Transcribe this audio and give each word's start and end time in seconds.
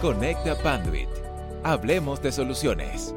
Conecta 0.00 0.54
Panduit. 0.62 1.08
Hablemos 1.64 2.20
de 2.20 2.30
soluciones. 2.30 3.14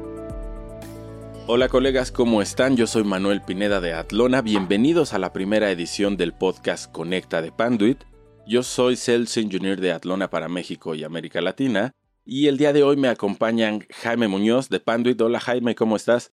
Hola 1.46 1.68
colegas, 1.68 2.10
¿cómo 2.10 2.40
están? 2.40 2.74
Yo 2.74 2.86
soy 2.86 3.04
Manuel 3.04 3.42
Pineda 3.42 3.82
de 3.82 3.92
Atlona. 3.92 4.40
Bienvenidos 4.40 5.12
a 5.12 5.18
la 5.18 5.34
primera 5.34 5.70
edición 5.70 6.16
del 6.16 6.32
podcast 6.32 6.90
Conecta 6.90 7.42
de 7.42 7.52
Panduit. 7.52 7.98
Yo 8.46 8.62
soy 8.62 8.96
Sales 8.96 9.36
Engineer 9.36 9.78
de 9.78 9.92
Atlona 9.92 10.30
para 10.30 10.48
México 10.48 10.94
y 10.94 11.04
América 11.04 11.42
Latina. 11.42 11.92
Y 12.24 12.46
el 12.46 12.56
día 12.56 12.72
de 12.72 12.82
hoy 12.82 12.96
me 12.96 13.08
acompañan 13.08 13.84
Jaime 13.90 14.26
Muñoz 14.28 14.70
de 14.70 14.80
Panduit. 14.80 15.20
Hola 15.20 15.38
Jaime, 15.38 15.74
¿cómo 15.74 15.96
estás? 15.96 16.32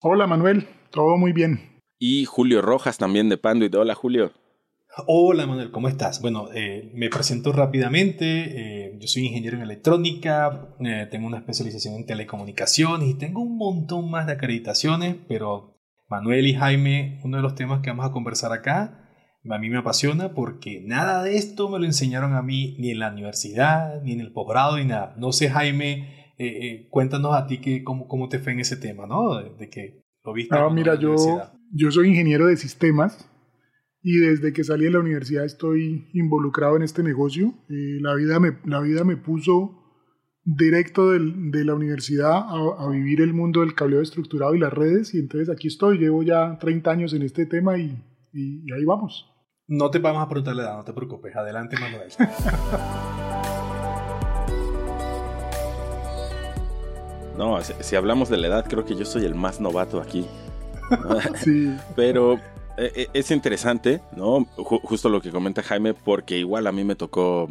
Hola 0.00 0.26
Manuel, 0.26 0.66
todo 0.90 1.18
muy 1.18 1.32
bien. 1.32 1.82
Y 1.98 2.24
Julio 2.24 2.62
Rojas 2.62 2.96
también 2.96 3.28
de 3.28 3.36
Panduit. 3.36 3.74
Hola 3.74 3.94
Julio. 3.94 4.32
Hola 4.96 5.44
Manuel, 5.46 5.72
¿cómo 5.72 5.88
estás? 5.88 6.20
Bueno, 6.20 6.50
eh, 6.54 6.92
me 6.94 7.08
presento 7.08 7.50
rápidamente. 7.50 8.26
Eh, 8.86 8.96
yo 9.00 9.08
soy 9.08 9.26
ingeniero 9.26 9.56
en 9.56 9.64
electrónica, 9.64 10.68
eh, 10.78 11.08
tengo 11.10 11.26
una 11.26 11.38
especialización 11.38 11.96
en 11.96 12.06
telecomunicaciones 12.06 13.08
y 13.08 13.14
tengo 13.14 13.40
un 13.42 13.56
montón 13.56 14.08
más 14.08 14.26
de 14.26 14.34
acreditaciones, 14.34 15.16
pero 15.26 15.80
Manuel 16.08 16.46
y 16.46 16.54
Jaime, 16.54 17.20
uno 17.24 17.38
de 17.38 17.42
los 17.42 17.56
temas 17.56 17.80
que 17.80 17.90
vamos 17.90 18.06
a 18.06 18.12
conversar 18.12 18.52
acá, 18.52 19.10
a 19.50 19.58
mí 19.58 19.68
me 19.68 19.78
apasiona 19.78 20.32
porque 20.32 20.80
nada 20.80 21.24
de 21.24 21.38
esto 21.38 21.68
me 21.68 21.80
lo 21.80 21.86
enseñaron 21.86 22.34
a 22.34 22.42
mí 22.42 22.76
ni 22.78 22.92
en 22.92 23.00
la 23.00 23.10
universidad, 23.10 24.00
ni 24.02 24.12
en 24.12 24.20
el 24.20 24.32
posgrado, 24.32 24.76
ni 24.76 24.84
nada. 24.84 25.16
No 25.18 25.32
sé, 25.32 25.50
Jaime, 25.50 26.34
cuéntanos 26.90 27.34
a 27.34 27.48
ti 27.48 27.58
que, 27.58 27.82
cómo, 27.82 28.06
cómo, 28.06 28.28
te 28.28 28.38
fue 28.38 28.52
en 28.52 28.60
ese 28.60 28.76
tema, 28.76 29.08
¿no? 29.08 29.42
De, 29.42 29.68
que 29.68 30.04
lo 30.24 30.32
viste. 30.32 30.56
Ah, 30.56 30.70
mira, 30.70 30.94
yo, 30.94 31.16
yo 31.72 31.90
soy 31.90 32.10
ingeniero 32.10 32.46
de 32.46 32.56
sistemas 32.56 33.28
y 34.06 34.18
desde 34.18 34.52
que 34.52 34.62
salí 34.62 34.84
de 34.84 34.90
la 34.90 35.00
universidad 35.00 35.46
estoy 35.46 36.10
involucrado 36.12 36.76
en 36.76 36.82
este 36.82 37.02
negocio. 37.02 37.54
Eh, 37.70 37.96
la, 38.02 38.14
vida 38.14 38.38
me, 38.38 38.58
la 38.66 38.80
vida 38.80 39.02
me 39.02 39.16
puso 39.16 39.82
directo 40.44 41.12
de 41.12 41.64
la 41.64 41.74
universidad 41.74 42.34
a, 42.36 42.90
vivir 42.90 43.22
el 43.22 43.32
mundo 43.32 43.60
del 43.60 43.74
cableo 43.74 44.02
estructurado 44.02 44.54
y 44.54 44.58
las 44.58 44.74
redes 44.74 45.14
y 45.14 45.20
entonces 45.20 45.48
aquí 45.48 45.68
estoy, 45.68 45.96
llevo 45.96 46.22
ya 46.22 46.58
30 46.58 46.90
años 46.90 47.14
en 47.14 47.22
este 47.22 47.46
tema 47.46 47.78
y, 47.78 47.98
y, 48.34 48.70
ahí 48.74 48.84
vamos. 48.84 49.26
No 49.66 49.90
te 49.90 50.00
vamos 50.00 50.22
a 50.22 50.28
preguntar 50.28 50.54
la 50.54 50.64
edad, 50.64 50.76
no 50.76 50.84
te 50.84 50.92
preocupes. 50.92 51.34
Adelante, 51.34 51.78
Manuel. 51.80 52.10
no, 57.38 57.58
si, 57.62 57.96
hablamos 57.96 58.28
de 58.28 58.36
la 58.36 58.48
edad, 58.48 58.66
creo 58.68 58.84
que 58.84 58.96
yo 58.96 59.06
soy 59.06 59.24
el 59.24 59.34
más 59.34 59.62
novato 59.62 59.98
aquí. 59.98 60.26
sí. 61.36 61.74
Pero 61.96 62.38
es 62.76 63.30
interesante, 63.30 64.00
¿no? 64.16 64.46
justo 64.56 65.08
lo 65.08 65.20
que 65.20 65.30
comenta 65.30 65.62
Jaime, 65.62 65.94
porque 65.94 66.38
igual 66.38 66.66
a 66.66 66.72
mí 66.72 66.84
me 66.84 66.96
tocó 66.96 67.48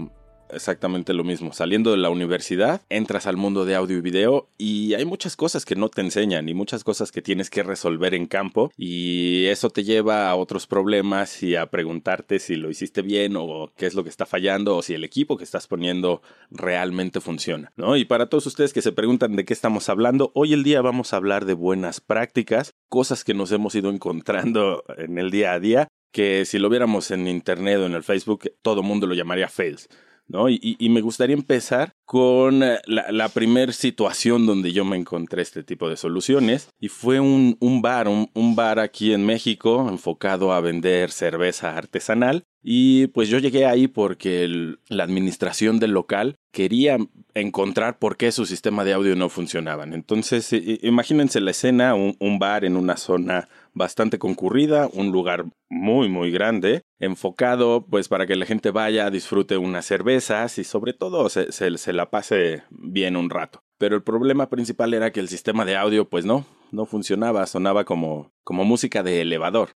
exactamente 0.53 1.13
lo 1.13 1.23
mismo. 1.23 1.53
Saliendo 1.53 1.91
de 1.91 1.97
la 1.97 2.09
universidad, 2.09 2.81
entras 2.89 3.27
al 3.27 3.37
mundo 3.37 3.65
de 3.65 3.75
audio 3.75 3.97
y 3.97 4.01
video 4.01 4.49
y 4.57 4.93
hay 4.93 5.05
muchas 5.05 5.35
cosas 5.35 5.65
que 5.65 5.75
no 5.75 5.89
te 5.89 6.01
enseñan 6.01 6.49
y 6.49 6.53
muchas 6.53 6.83
cosas 6.83 7.11
que 7.11 7.21
tienes 7.21 7.49
que 7.49 7.63
resolver 7.63 8.13
en 8.13 8.25
campo 8.25 8.71
y 8.77 9.45
eso 9.45 9.69
te 9.69 9.83
lleva 9.83 10.29
a 10.29 10.35
otros 10.35 10.67
problemas 10.67 11.43
y 11.43 11.55
a 11.55 11.67
preguntarte 11.67 12.39
si 12.39 12.55
lo 12.55 12.69
hiciste 12.69 13.01
bien 13.01 13.35
o 13.37 13.71
qué 13.75 13.85
es 13.85 13.93
lo 13.93 14.03
que 14.03 14.09
está 14.09 14.25
fallando 14.25 14.77
o 14.77 14.81
si 14.81 14.93
el 14.93 15.03
equipo 15.03 15.37
que 15.37 15.43
estás 15.43 15.67
poniendo 15.67 16.21
realmente 16.51 17.21
funciona, 17.21 17.71
¿no? 17.75 17.97
Y 17.97 18.05
para 18.05 18.27
todos 18.27 18.45
ustedes 18.47 18.73
que 18.73 18.81
se 18.81 18.91
preguntan 18.91 19.35
de 19.35 19.45
qué 19.45 19.53
estamos 19.53 19.89
hablando, 19.89 20.31
hoy 20.35 20.53
el 20.53 20.63
día 20.63 20.81
vamos 20.81 21.13
a 21.13 21.17
hablar 21.17 21.45
de 21.45 21.53
buenas 21.53 22.01
prácticas, 22.01 22.73
cosas 22.89 23.23
que 23.23 23.33
nos 23.33 23.51
hemos 23.51 23.75
ido 23.75 23.89
encontrando 23.89 24.83
en 24.97 25.17
el 25.17 25.31
día 25.31 25.53
a 25.53 25.59
día 25.59 25.87
que 26.13 26.45
si 26.45 26.59
lo 26.59 26.69
viéramos 26.69 27.11
en 27.11 27.27
internet 27.27 27.79
o 27.79 27.85
en 27.87 27.93
el 27.93 28.03
Facebook, 28.03 28.51
todo 28.61 28.83
mundo 28.83 29.07
lo 29.07 29.15
llamaría 29.15 29.49
fails. 29.49 29.89
¿No? 30.27 30.49
Y, 30.49 30.77
me 30.89 31.01
gustaría 31.01 31.35
empezar 31.35 31.93
con 32.05 32.63
eh, 32.63 32.79
la, 32.85 33.29
primera 33.29 33.71
situación 33.71 34.45
donde 34.45 34.71
yo 34.71 34.85
me 34.85 34.97
encontré 34.97 35.41
este 35.41 35.63
tipo 35.63 35.89
de 35.89 35.97
soluciones 35.97 36.69
y 36.79 36.89
fue 36.89 37.19
un, 37.19 37.57
bar, 37.81 38.07
un, 38.07 38.29
un, 38.33 38.55
bar 38.55 38.79
aquí 38.79 39.13
en 39.13 39.25
México 39.25 39.87
enfocado 39.89 40.53
a 40.53 40.61
vender 40.61 41.11
cerveza 41.11 41.75
artesanal 41.75 42.45
y 42.63 43.07
pues 43.07 43.27
yo 43.27 43.39
llegué 43.39 43.65
ahí 43.65 43.87
porque 43.87 44.75
la 44.87 45.03
administración 45.03 45.79
del 45.79 45.91
local 45.91 46.37
quería 46.51 46.97
encontrar 47.33 47.99
por 47.99 48.15
qué 48.15 48.31
su 48.31 48.45
sistema 48.45 48.85
de 48.85 48.93
audio 48.93 49.15
no 49.17 49.27
funcionaba. 49.27 49.83
Entonces, 49.83 50.49
imagínense 50.81 51.41
la 51.41 51.51
escena, 51.51 51.93
un, 51.93 52.39
bar 52.39 52.63
en 52.63 52.77
una 52.77 52.95
zona 52.95 53.49
bastante 53.73 54.19
concurrida, 54.19 54.89
un 54.93 55.11
lugar 55.11 55.45
muy 55.69 56.09
muy 56.09 56.31
grande, 56.31 56.83
enfocado 56.99 57.85
pues 57.89 58.07
para 58.07 58.25
que 58.27 58.35
la 58.35 58.45
gente 58.45 58.71
vaya, 58.71 59.09
disfrute 59.09 59.57
unas 59.57 59.85
cervezas 59.85 60.57
y 60.57 60.63
sobre 60.63 60.93
todo 60.93 61.29
se, 61.29 61.51
se 61.51 61.93
la 61.93 62.09
pase 62.09 62.63
bien 62.69 63.15
un 63.15 63.29
rato. 63.29 63.63
Pero 63.77 63.95
el 63.95 64.03
problema 64.03 64.49
principal 64.49 64.93
era 64.93 65.11
que 65.11 65.19
el 65.19 65.27
sistema 65.27 65.65
de 65.65 65.75
audio 65.75 66.07
pues 66.07 66.25
no, 66.25 66.45
no 66.73 66.85
funcionaba, 66.85 67.45
sonaba 67.45 67.85
como, 67.85 68.31
como 68.43 68.65
música 68.65 69.03
de 69.03 69.21
elevador. 69.21 69.69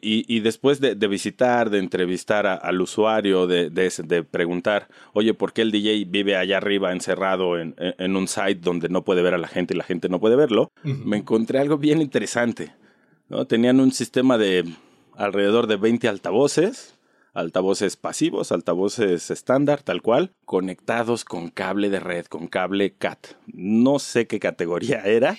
Y, 0.00 0.24
y, 0.32 0.40
después 0.40 0.80
de, 0.80 0.94
de, 0.94 1.08
visitar, 1.08 1.70
de 1.70 1.78
entrevistar 1.78 2.46
al 2.46 2.80
usuario, 2.80 3.46
de, 3.46 3.70
de, 3.70 4.22
preguntar, 4.24 4.88
oye, 5.14 5.34
¿por 5.34 5.52
qué 5.52 5.62
el 5.62 5.72
DJ 5.72 6.04
vive 6.06 6.36
allá 6.36 6.58
arriba 6.58 6.92
encerrado 6.92 7.58
en, 7.58 7.74
en, 7.78 8.16
un 8.16 8.28
site 8.28 8.60
donde 8.60 8.88
no 8.88 9.04
puede 9.04 9.22
ver 9.22 9.34
a 9.34 9.38
la 9.38 9.48
gente 9.48 9.74
y 9.74 9.76
la 9.76 9.84
gente 9.84 10.08
no 10.08 10.20
puede 10.20 10.36
verlo? 10.36 10.70
Me 10.82 11.16
encontré 11.16 11.58
algo 11.58 11.78
bien 11.78 12.00
interesante. 12.02 12.74
Tenían 13.48 13.80
un 13.80 13.92
sistema 13.92 14.38
de 14.38 14.64
alrededor 15.16 15.66
de 15.66 15.76
20 15.76 16.08
altavoces, 16.08 16.96
altavoces 17.32 17.96
pasivos, 17.96 18.52
altavoces 18.52 19.30
estándar, 19.30 19.82
tal 19.82 20.02
cual, 20.02 20.32
conectados 20.44 21.24
con 21.24 21.50
cable 21.50 21.90
de 21.90 22.00
red, 22.00 22.26
con 22.26 22.46
cable 22.46 22.94
CAT. 22.94 23.26
No 23.46 23.98
sé 23.98 24.26
qué 24.26 24.38
categoría 24.38 25.00
era, 25.04 25.36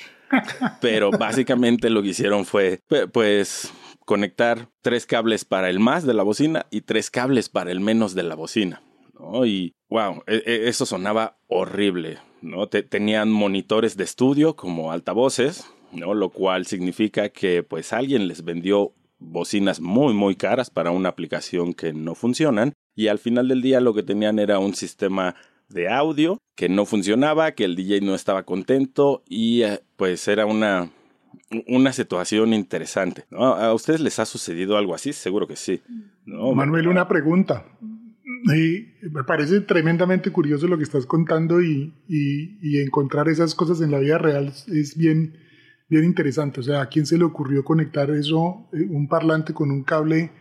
pero 0.82 1.12
básicamente 1.12 1.90
lo 1.90 2.02
que 2.02 2.10
hicieron 2.10 2.46
fue, 2.46 2.82
pues, 3.12 3.72
conectar 4.06 4.70
tres 4.82 5.06
cables 5.06 5.46
para 5.46 5.70
el 5.70 5.80
más 5.80 6.06
de 6.06 6.14
la 6.14 6.24
bocina 6.24 6.68
y 6.70 6.82
tres 6.82 7.10
cables 7.10 7.50
para 7.50 7.72
el 7.72 7.80
menos 7.80 8.14
de 8.14 8.24
la 8.24 8.36
bocina. 8.36 8.82
Y, 9.46 9.74
wow, 9.90 10.22
e, 10.28 10.44
e, 10.46 10.68
eso 10.68 10.86
sonaba 10.86 11.38
horrible. 11.48 12.20
¿no? 12.42 12.68
tenían 12.68 13.32
monitores 13.32 13.98
de 13.98 14.04
estudio 14.04 14.56
como 14.56 14.92
altavoces, 14.92 15.66
¿no? 15.96 16.14
Lo 16.14 16.30
cual 16.30 16.66
significa 16.66 17.30
que 17.30 17.64
pues 17.64 17.94
alguien 17.94 18.28
les 18.28 18.44
vendió 18.44 18.94
bocinas 19.18 19.80
muy 19.80 20.14
muy 20.14 20.36
caras 20.36 20.70
para 20.70 20.92
una 20.92 21.10
aplicación 21.10 21.74
que 21.74 21.94
no 21.94 22.16
funcionan 22.16 22.74
y 22.96 23.08
al 23.08 23.20
final 23.20 23.48
del 23.48 23.62
día 23.62 23.80
lo 23.80 23.94
que 23.94 24.04
tenían 24.04 24.40
era 24.40 24.60
un 24.60 24.74
sistema 24.74 25.36
de 25.70 25.90
audio 25.90 26.38
que 26.56 26.70
no 26.70 26.86
funcionaba, 26.86 27.52
que 27.52 27.66
el 27.66 27.76
DJ 27.76 28.02
no 28.02 28.16
estaba 28.16 28.44
contento 28.44 29.24
y 29.28 29.64
eh, 29.64 29.82
pues 29.98 30.28
era 30.28 30.46
una, 30.46 30.92
una 31.68 31.92
situación 31.92 32.54
interesante. 32.54 33.26
¿A 33.32 33.74
ustedes 33.74 34.02
les 34.02 34.20
ha 34.20 34.26
sucedido 34.26 34.78
algo 34.78 34.96
así? 34.96 35.14
Seguro 35.14 35.48
que 35.48 35.56
sí. 35.56 35.82
Manuel, 36.26 36.88
una 36.88 37.08
pregunta. 37.08 37.66
me 38.44 39.24
parece 39.26 39.62
tremendamente 39.62 40.32
curioso 40.32 40.68
lo 40.68 40.78
que 40.78 40.84
estás 40.84 41.06
contando 41.06 41.62
y, 41.62 41.94
y, 42.08 42.80
encontrar 42.80 43.28
esas 43.28 43.56
cosas 43.56 43.82
en 43.82 43.92
la 43.92 44.00
vida 44.00 44.18
real 44.18 44.54
es 44.68 44.96
bien, 44.98 45.38
bien 45.90 46.04
interesante. 46.04 46.60
O 46.60 46.64
sea, 46.64 46.82
¿a 46.82 46.90
quién 46.90 47.06
se 47.06 47.18
le 47.18 47.24
ocurrió 47.24 47.64
conectar 47.64 48.10
eso, 48.12 48.70
eh, 48.74 48.88
un 48.90 49.08
parlante 49.08 49.54
con 49.54 49.72
un 49.72 49.84
cable 49.84 50.32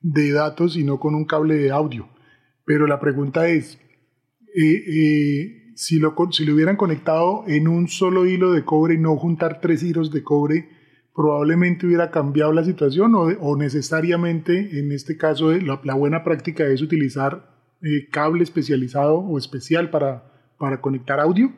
de 0.00 0.32
datos 0.32 0.76
y 0.76 0.84
no 0.84 0.98
con 0.98 1.14
un 1.14 1.24
cable 1.24 1.56
de 1.56 1.70
audio? 1.70 2.08
Pero 2.64 2.86
la 2.86 3.00
pregunta 3.00 3.48
es, 3.48 3.78
si, 5.74 5.98
lo, 5.98 6.14
si 6.30 6.44
lo 6.44 6.54
hubieran 6.54 6.76
conectado 6.76 7.44
en 7.46 7.68
un 7.68 7.88
solo 7.88 8.26
hilo 8.26 8.52
de 8.52 8.64
cobre 8.64 8.94
y 8.94 8.98
no 8.98 9.16
juntar 9.16 9.60
tres 9.60 9.82
hilos 9.82 10.10
de 10.10 10.22
cobre, 10.22 10.68
probablemente 11.14 11.86
hubiera 11.86 12.10
cambiado 12.10 12.52
la 12.52 12.64
situación 12.64 13.14
o, 13.14 13.56
necesariamente 13.56 14.78
en 14.78 14.92
este 14.92 15.16
caso 15.16 15.52
la, 15.52 15.94
buena 15.94 16.24
práctica 16.24 16.64
es 16.66 16.80
utilizar 16.80 17.50
eh, 17.82 18.08
cable 18.10 18.42
especializado 18.42 19.18
o 19.18 19.38
especial 19.38 19.90
para, 19.90 20.54
para 20.58 20.80
conectar 20.80 21.20
audio. 21.20 21.52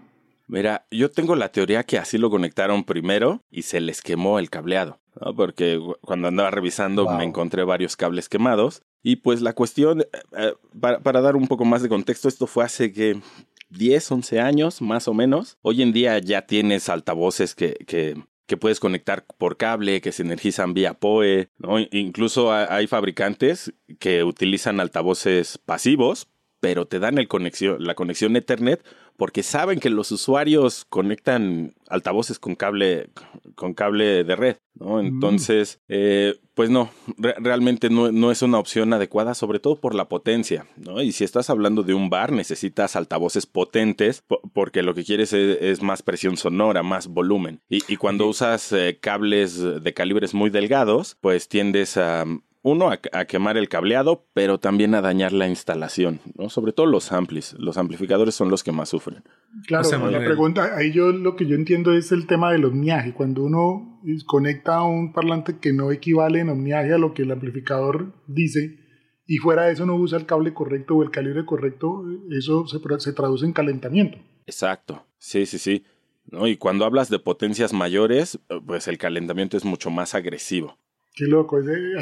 Mira, 0.47 0.87
yo 0.91 1.11
tengo 1.11 1.37
la 1.37 1.51
teoría 1.51 1.85
que 1.85 1.99
así 1.99 2.19
lo 2.19 2.31
conectaron 2.31 2.85
primero 2.85 3.43
y 3.51 3.63
se 3.63 3.81
les 3.81 4.03
quemó 4.03 4.39
el 4.39 4.51
cableado, 4.51 5.01
porque 5.37 5.81
cuando 6.03 6.29
andaba 6.29 6.51
revisando 6.51 7.09
me 7.09 7.25
encontré 7.25 7.65
varios 7.65 7.97
cables 7.97 8.29
quemados 8.29 8.83
y 9.07 9.17
pues 9.17 9.43
la 9.43 9.53
cuestión, 9.53 10.01
eh, 10.01 10.07
eh, 10.37 10.55
para, 10.81 11.21
dar 11.21 11.37
un 11.37 11.47
poco 11.47 11.67
más 11.67 11.83
de 11.83 11.91
contexto, 11.91 12.27
esto 12.27 12.47
fue 12.47 12.65
hace 12.65 12.91
que 12.91 13.21
10, 13.69 14.13
11 14.13 14.41
años 14.41 14.81
más 14.81 15.09
o 15.09 15.15
menos. 15.15 15.59
Hoy 15.61 15.83
en 15.83 15.93
día 15.93 16.19
ya 16.19 16.47
tienes 16.47 16.89
altavoces 16.89 17.55
que, 17.55 17.75
que, 17.87 18.17
que 18.47 18.57
puedes 18.57 18.81
conectar 18.81 19.27
por 19.37 19.59
cable, 19.59 20.01
que 20.01 20.11
se 20.11 20.23
energizan 20.23 20.73
vía 20.73 20.95
PoE. 20.95 21.51
¿no? 21.59 21.79
Incluso 21.79 22.51
hay 22.51 22.87
fabricantes 22.87 23.75
que 23.99 24.25
utilizan 24.25 24.81
altavoces 24.81 25.59
pasivos, 25.59 26.29
pero 26.61 26.87
te 26.87 26.99
dan 26.99 27.19
el 27.19 27.29
conexión, 27.29 27.85
la 27.85 27.95
conexión 27.95 28.37
Ethernet 28.37 28.83
porque 29.17 29.43
saben 29.43 29.81
que 29.81 29.91
los 29.91 30.11
usuarios 30.11 30.85
conectan 30.89 31.75
altavoces 31.89 32.39
con 32.39 32.57
cable, 32.57 33.11
con 33.55 33.75
cable 33.75 34.25
de 34.25 34.37
red, 34.37 34.57
¿no? 34.75 34.97
Mm. 34.97 35.07
Entonces, 35.07 35.81
eh, 35.89 36.35
pues 36.55 36.71
no, 36.71 36.91
realmente 37.17 37.91
no, 37.91 38.31
es 38.31 38.43
una 38.43 38.59
opción 38.59 38.93
adecuada, 38.93 39.35
sobre 39.35 39.59
todo 39.59 39.77
por 39.77 39.95
la 39.95 40.09
potencia, 40.09 40.67
¿no? 40.77 41.03
Y 41.03 41.13
si 41.13 41.25
estás 41.25 41.51
hablando 41.51 41.83
de 41.83 41.95
un 41.95 42.11
bar, 42.11 42.33
necesitas 42.33 42.97
altavoces 42.97 43.47
potentes 43.47 44.25
porque 44.53 44.83
lo 44.83 44.95
que 44.95 45.05
quieres 45.05 45.33
es, 45.33 45.83
más 45.83 46.03
presión 46.03 46.37
sonora, 46.37 46.83
más 46.83 47.09
volumen. 47.09 47.61
Y, 47.69 47.97
cuando 47.97 48.27
usas 48.27 48.73
eh, 48.73 48.99
cables 49.01 49.83
de 49.83 49.95
calibres 49.95 50.35
muy 50.35 50.51
delgados, 50.51 51.17
pues 51.21 51.49
tiendes 51.49 51.97
a 51.97 52.25
uno, 52.65 52.91
a, 52.91 53.25
quemar 53.27 53.59
el 53.59 53.69
cableado, 53.69 54.27
pero 54.33 54.59
también 54.59 54.95
a 54.95 55.03
dañar 55.03 55.35
la 55.35 55.47
instalación, 55.49 56.21
¿no? 56.35 56.49
Sobre 56.49 56.73
todo 56.73 56.87
los 56.87 57.13
amplis. 57.13 57.55
Los 57.59 57.77
amplificadores 57.77 58.35
son 58.35 58.51
los 58.51 58.65
que 58.65 58.73
más 58.73 58.89
sufren. 58.89 59.23
Claro, 59.67 60.11
la 60.11 60.19
pregunta, 60.19 60.75
ahí 60.75 60.91
yo 60.91 61.13
lo 61.13 61.37
que 61.37 61.45
yo 61.45 61.57
entiendo 61.57 61.93
es 61.93 62.11
el 62.11 62.27
tema 62.27 62.51
del 62.53 62.65
omniaje. 62.65 63.13
Cuando 63.13 63.43
uno 63.43 64.01
conecta 64.25 64.77
a 64.77 64.85
un 64.85 65.13
parlante 65.13 65.59
que 65.59 65.75
no 65.75 65.93
equivale 65.93 66.41
en 66.41 66.49
omniaje 66.49 66.95
a 66.95 66.99
lo 66.99 67.13
que 67.13 67.25
el 67.25 67.33
amplificador 67.33 68.15
dice, 68.27 68.79
y 69.27 69.37
fuera 69.37 69.65
de 69.65 69.75
eso 69.75 69.85
no 69.85 69.97
usa 69.97 70.17
el 70.17 70.25
cable 70.25 70.55
correcto 70.55 70.97
o 70.97 71.03
el 71.03 71.11
calibre 71.11 71.45
correcto, 71.45 72.03
eso 72.31 72.67
se, 72.67 72.79
se 72.99 73.13
traduce 73.13 73.45
en 73.45 73.53
calentamiento. 73.53 74.17
Exacto, 74.47 75.05
sí, 75.19 75.45
sí, 75.45 75.59
sí. 75.59 75.85
¿No? 76.31 76.47
Y 76.47 76.57
cuando 76.57 76.87
hablas 76.87 77.11
de 77.11 77.19
potencias 77.19 77.75
mayores, 77.75 78.39
pues 78.67 78.89
el 78.89 78.97
calentamiento 78.97 79.59
es 79.59 79.67
mucho 79.67 79.91
más 79.91 80.15
agresivo. 80.15 80.79
Qué 81.15 81.27
loco. 81.27 81.59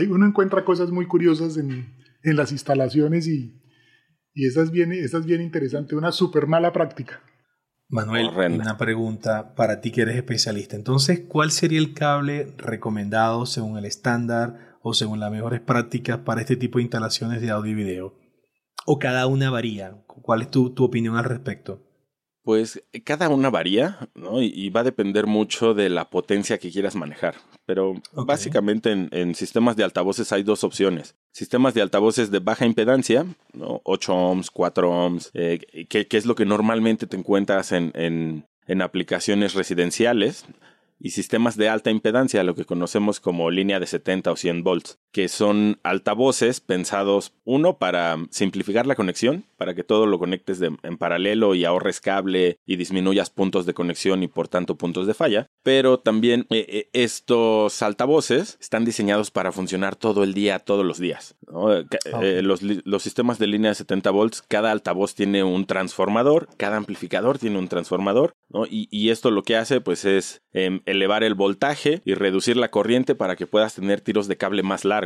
Uno 0.09 0.26
encuentra 0.26 0.64
cosas 0.64 0.91
muy 0.91 1.06
curiosas 1.06 1.56
en, 1.56 1.94
en 2.23 2.37
las 2.37 2.50
instalaciones 2.53 3.26
y, 3.29 3.61
y 4.35 4.47
esa, 4.47 4.62
es 4.62 4.70
bien, 4.70 4.93
esa 4.93 5.19
es 5.19 5.26
bien 5.26 5.43
interesante. 5.43 5.94
Una 5.94 6.12
súper 6.12 6.47
mala 6.47 6.73
práctica. 6.73 7.23
Manuel, 7.88 8.31
una 8.55 8.79
pregunta 8.79 9.55
para 9.55 9.82
ti 9.82 9.93
que 9.93 10.00
eres 10.00 10.17
especialista. 10.17 10.76
Entonces, 10.76 11.25
¿cuál 11.29 11.50
sería 11.50 11.79
el 11.79 11.93
cable 11.93 12.55
recomendado 12.56 13.44
según 13.44 13.76
el 13.76 13.85
estándar 13.85 14.79
o 14.81 14.94
según 14.94 15.20
las 15.20 15.31
mejores 15.31 15.61
prácticas 15.61 16.19
para 16.20 16.41
este 16.41 16.56
tipo 16.56 16.79
de 16.79 16.85
instalaciones 16.85 17.43
de 17.43 17.50
audio 17.50 17.73
y 17.73 17.75
video? 17.75 18.14
¿O 18.87 18.99
cada 18.99 19.26
una 19.26 19.50
varía? 19.50 20.03
¿Cuál 20.06 20.41
es 20.41 20.50
tu, 20.50 20.70
tu 20.70 20.85
opinión 20.85 21.17
al 21.17 21.25
respecto? 21.25 21.87
Pues 22.43 22.82
eh, 22.93 23.03
cada 23.03 23.29
una 23.29 23.50
varía, 23.50 24.09
¿no? 24.14 24.43
Y, 24.43 24.69
va 24.70 24.81
a 24.81 24.85
depender 24.85 25.26
mucho 25.26 25.75
de 25.75 25.88
la 25.88 26.11
potencia 26.11 26.59
que 26.59 26.73
quieras 26.73 26.97
manejar. 26.97 27.35
Pero 27.64 27.94
básicamente 28.12 28.91
en, 28.91 29.35
sistemas 29.35 29.76
de 29.76 29.85
altavoces 29.85 30.32
hay 30.32 30.43
dos 30.43 30.64
opciones. 30.64 31.14
Sistemas 31.31 31.75
de 31.75 31.82
altavoces 31.82 32.31
de 32.31 32.41
baja 32.41 32.67
impedancia, 32.67 33.25
¿no? 33.53 33.81
8 33.85 34.14
ohms, 34.14 34.50
4 34.50 34.91
ohms, 34.91 35.31
eh, 35.35 35.87
que, 35.88 36.06
es 36.11 36.26
lo 36.26 36.35
que 36.35 36.44
normalmente 36.44 37.06
te 37.06 37.17
encuentras 37.17 37.73
en, 37.73 37.93
en, 37.94 38.47
en 38.67 38.82
aplicaciones 38.82 39.55
residenciales 39.55 40.44
y 40.99 41.11
sistemas 41.11 41.56
de 41.56 41.69
alta 41.69 41.91
impedancia, 41.91 42.44
lo 42.44 42.55
que 42.55 42.64
conocemos 42.64 43.19
como 43.19 43.50
línea 43.50 43.81
de 43.81 43.87
70 43.87 44.31
o 44.31 44.37
100 44.37 44.62
volts, 44.62 44.99
que 45.12 45.29
son 45.29 45.79
altavoces 45.82 46.61
pensados, 46.61 47.32
uno, 47.44 47.76
para 47.76 48.17
simplificar 48.31 48.87
la 48.87 48.94
conexión, 48.94 49.44
para 49.56 49.75
que 49.75 49.85
todo 49.85 50.06
lo 50.06 50.19
conectes 50.19 50.61
en 50.61 50.97
paralelo 50.97 51.55
y 51.55 51.64
ahorres 51.64 52.00
cable 52.00 52.59
y 52.67 52.76
disminuyas 52.76 53.31
puntos 53.31 53.67
de 53.67 53.75
conexión 53.75 54.23
y 54.23 54.29
por 54.29 54.49
tanto 54.49 54.76
puntos 54.76 55.06
de 55.06 55.14
falla, 55.14 55.47
pero 55.62 55.99
también 55.99 56.47
eh, 56.50 56.67
eh, 56.69 56.88
estos 56.93 57.82
altavoces 57.82 58.59
están 58.61 58.85
diseñados 58.85 59.31
para 59.31 59.53
funcionar 59.53 59.97
todo 59.97 60.25
el 60.25 60.35
día, 60.35 60.59
todos 60.59 60.85
los 60.85 60.99
días. 60.99 61.37
Eh, 62.23 62.41
los, 62.43 62.62
los 62.62 63.03
sistemas 63.03 63.38
de 63.38 63.47
línea 63.47 63.70
de 63.70 63.75
70 63.76 64.11
volts, 64.11 64.43
cada 64.43 64.73
altavoz 64.73 65.14
tiene 65.14 65.44
un 65.44 65.67
transformador, 65.67 66.49
cada 66.56 66.76
amplificador 66.76 67.38
tiene 67.38 67.59
un 67.59 67.69
transformador, 67.69 68.35
¿no? 68.49 68.67
y, 68.67 68.88
y 68.91 69.11
esto 69.11 69.31
lo 69.31 69.43
que 69.43 69.56
hace 69.56 69.81
pues 69.81 70.05
es 70.05 70.43
em, 70.53 70.81
elevar 70.87 71.23
el 71.23 71.35
voltaje 71.35 72.00
y 72.05 72.14
reducir 72.14 72.56
la 72.56 72.70
corriente 72.70 73.14
para 73.14 73.37
que 73.37 73.47
puedas 73.47 73.75
tener 73.75 74.00
tiros 74.00 74.29
de 74.29 74.37
cable 74.37 74.62
más 74.62 74.85
largos. 74.85 75.01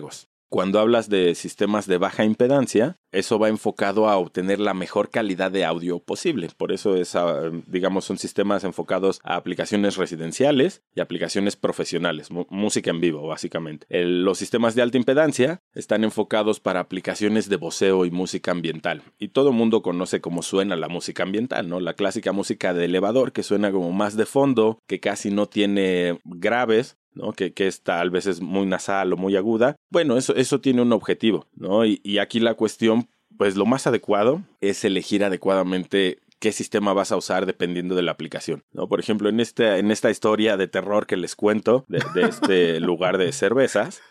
Cuando 0.48 0.78
hablas 0.78 1.08
de 1.08 1.34
sistemas 1.34 1.86
de 1.86 1.98
baja 1.98 2.24
impedancia, 2.24 2.98
eso 3.10 3.38
va 3.38 3.48
enfocado 3.48 4.08
a 4.08 4.16
obtener 4.16 4.60
la 4.60 4.74
mejor 4.74 5.10
calidad 5.10 5.50
de 5.50 5.64
audio 5.64 5.98
posible. 5.98 6.48
Por 6.56 6.70
eso 6.70 6.94
es, 6.94 7.16
ah, 7.16 7.50
digamos, 7.66 8.04
son 8.04 8.16
sistemas 8.16 8.62
enfocados 8.62 9.20
a 9.24 9.34
aplicaciones 9.34 9.96
residenciales 9.96 10.82
y 10.94 11.00
aplicaciones 11.00 11.56
profesionales, 11.56 12.28
música 12.30 12.90
en 12.90 13.00
vivo, 13.00 13.26
básicamente. 13.26 13.86
los 13.88 14.38
sistemas 14.38 14.74
de 14.74 14.82
alta 14.82 14.98
impedancia 14.98 15.62
están 15.74 16.04
enfocados 16.04 16.60
para 16.60 16.80
aplicaciones 16.80 17.48
de 17.48 17.56
voceo 17.56 18.04
y 18.04 18.10
música 18.12 18.52
ambiental. 18.52 19.02
Y 19.18 19.28
todo 19.28 19.48
el 19.48 19.56
mundo 19.56 19.82
conoce 19.82 20.20
cómo 20.20 20.42
suena 20.42 20.76
la 20.76 20.88
música 20.88 21.24
ambiental, 21.24 21.68
¿no? 21.68 21.80
La 21.80 21.94
clásica 21.94 22.30
música 22.32 22.72
de 22.72 22.84
elevador 22.84 23.32
que 23.32 23.42
suena 23.42 23.72
como 23.72 23.90
más 23.90 24.16
de 24.16 24.26
fondo, 24.26 24.78
que 24.86 25.00
casi 25.00 25.30
no 25.30 25.46
tiene 25.48 26.20
graves, 26.24 26.98
¿no? 27.16 27.32
Que, 27.32 27.52
que 27.52 27.66
es 27.66 27.82
tal 27.82 28.10
vez 28.10 28.40
muy 28.40 28.66
nasal 28.66 29.12
o 29.12 29.16
muy 29.16 29.36
aguda. 29.36 29.76
Bueno, 29.90 30.16
eso, 30.16 30.36
eso 30.36 30.60
tiene 30.60 30.82
un 30.82 30.92
objetivo, 30.92 31.46
¿no? 31.56 31.84
Y, 31.84 32.00
y 32.04 32.18
aquí 32.18 32.38
la 32.38 32.54
cuestión, 32.54 33.08
pues 33.36 33.56
lo 33.56 33.66
más 33.66 33.86
adecuado 33.86 34.42
es 34.60 34.84
elegir 34.84 35.24
adecuadamente 35.24 36.18
qué 36.38 36.52
sistema 36.52 36.92
vas 36.92 37.12
a 37.12 37.16
usar 37.16 37.46
dependiendo 37.46 37.94
de 37.94 38.02
la 38.02 38.12
aplicación. 38.12 38.62
¿no? 38.72 38.88
Por 38.88 39.00
ejemplo, 39.00 39.28
en, 39.28 39.40
este, 39.40 39.78
en 39.78 39.90
esta 39.90 40.10
historia 40.10 40.56
de 40.56 40.68
terror 40.68 41.06
que 41.06 41.16
les 41.16 41.34
cuento 41.34 41.86
de, 41.88 42.02
de 42.14 42.28
este 42.28 42.80
lugar 42.80 43.16
de 43.16 43.32
cervezas, 43.32 44.02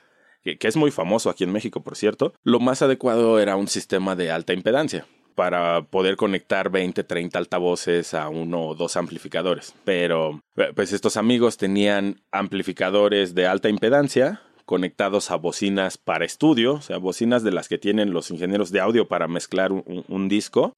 que, 0.44 0.58
que, 0.58 0.68
es 0.68 0.76
muy 0.76 0.92
famoso 0.92 1.30
aquí 1.30 1.44
en 1.44 1.52
México, 1.52 1.84
por 1.84 1.96
cierto, 1.96 2.34
lo 2.44 2.60
más 2.60 2.82
adecuado 2.82 3.40
era 3.40 3.56
un 3.56 3.68
sistema 3.68 4.16
de 4.16 4.32
alta 4.32 4.54
impedancia 4.54 5.06
para 5.36 5.84
poder 5.84 6.16
conectar 6.16 6.70
20, 6.70 7.04
30 7.04 7.38
altavoces 7.38 8.14
a 8.14 8.30
uno 8.30 8.68
o 8.68 8.76
dos 8.76 8.96
amplificadores. 8.98 9.76
Pero 9.84 10.42
pues 10.76 10.94
estos 10.94 11.18
amigos 11.18 11.58
tenían 11.58 12.22
amplificadores 12.32 13.36
de 13.36 13.48
alta 13.48 13.70
impedancia 13.70 14.42
conectados 14.66 15.32
a 15.32 15.36
bocinas 15.36 15.98
para 15.98 16.26
estudio, 16.26 16.74
o 16.74 16.82
sea, 16.82 16.98
bocinas 16.98 17.44
de 17.44 17.52
las 17.52 17.70
que 17.70 17.78
tienen 17.78 18.12
los 18.12 18.32
ingenieros 18.32 18.72
de 18.72 18.82
audio 18.82 19.08
para 19.08 19.28
mezclar 19.28 19.72
un, 19.72 20.28
disco, 20.28 20.74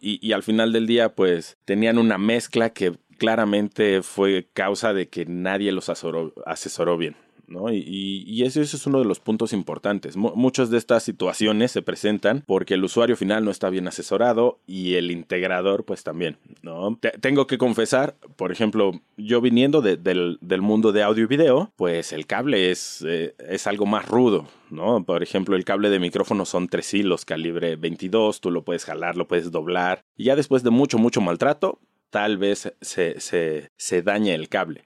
y, 0.00 0.32
al 0.32 0.42
final 0.42 0.72
del 0.72 0.86
día, 0.86 1.14
pues 1.14 1.56
tenían 1.64 1.98
una 1.98 2.18
mezcla 2.18 2.70
que 2.70 2.94
claramente 3.18 4.02
fue 4.02 4.48
causa 4.52 4.92
de 4.92 5.08
que 5.08 5.26
nadie 5.26 5.72
los 5.72 5.88
asesoró 5.88 6.96
bien. 6.96 7.16
¿No? 7.50 7.72
Y, 7.72 8.24
y 8.26 8.44
eso, 8.44 8.62
es 8.62 8.86
uno 8.86 9.00
de 9.00 9.04
los 9.04 9.20
puntos 9.20 9.52
importantes. 9.52 10.16
muchas 10.16 10.70
de 10.70 10.78
estas 10.78 11.02
situaciones 11.02 11.72
se 11.72 11.82
presentan 11.82 12.42
porque 12.46 12.74
el 12.74 12.84
usuario 12.84 13.16
final 13.16 13.44
no 13.44 13.50
está 13.50 13.68
bien 13.68 13.88
asesorado 13.88 14.58
y 14.66 14.94
el 14.94 15.10
integrador 15.10 15.84
pues 15.84 16.04
también, 16.04 16.38
¿no? 16.62 16.98
tengo 17.20 17.46
que 17.46 17.58
confesar, 17.58 18.14
por 18.36 18.52
ejemplo, 18.52 18.92
yo 19.16 19.40
viniendo 19.40 19.82
del, 19.82 20.38
mundo 20.60 20.92
de 20.92 21.02
audio 21.02 21.24
y 21.24 21.26
video, 21.26 21.72
pues 21.76 22.12
el 22.12 22.26
cable 22.26 22.70
es, 22.70 23.04
eh, 23.06 23.34
es 23.38 23.66
algo 23.66 23.86
más 23.86 24.06
rudo, 24.06 24.46
¿no? 24.70 25.02
Por 25.04 25.22
ejemplo, 25.22 25.56
el 25.56 25.64
cable 25.64 25.90
de 25.90 25.98
micrófono 25.98 26.44
son 26.44 26.68
tres 26.68 26.92
hilos, 26.94 27.24
calibre 27.24 27.76
22, 27.76 28.40
tú 28.40 28.50
lo 28.50 28.62
puedes 28.62 28.84
jalar, 28.84 29.16
lo 29.16 29.26
puedes 29.26 29.50
doblar. 29.50 30.04
Y 30.16 30.24
ya 30.24 30.36
después 30.36 30.62
de 30.62 30.70
mucho, 30.70 30.98
mucho 30.98 31.20
maltrato, 31.20 31.80
tal 32.10 32.38
vez 32.38 32.72
se, 32.80 33.20
se, 33.20 33.70
se 33.76 34.02
daña 34.02 34.34
el 34.34 34.48
cable 34.48 34.84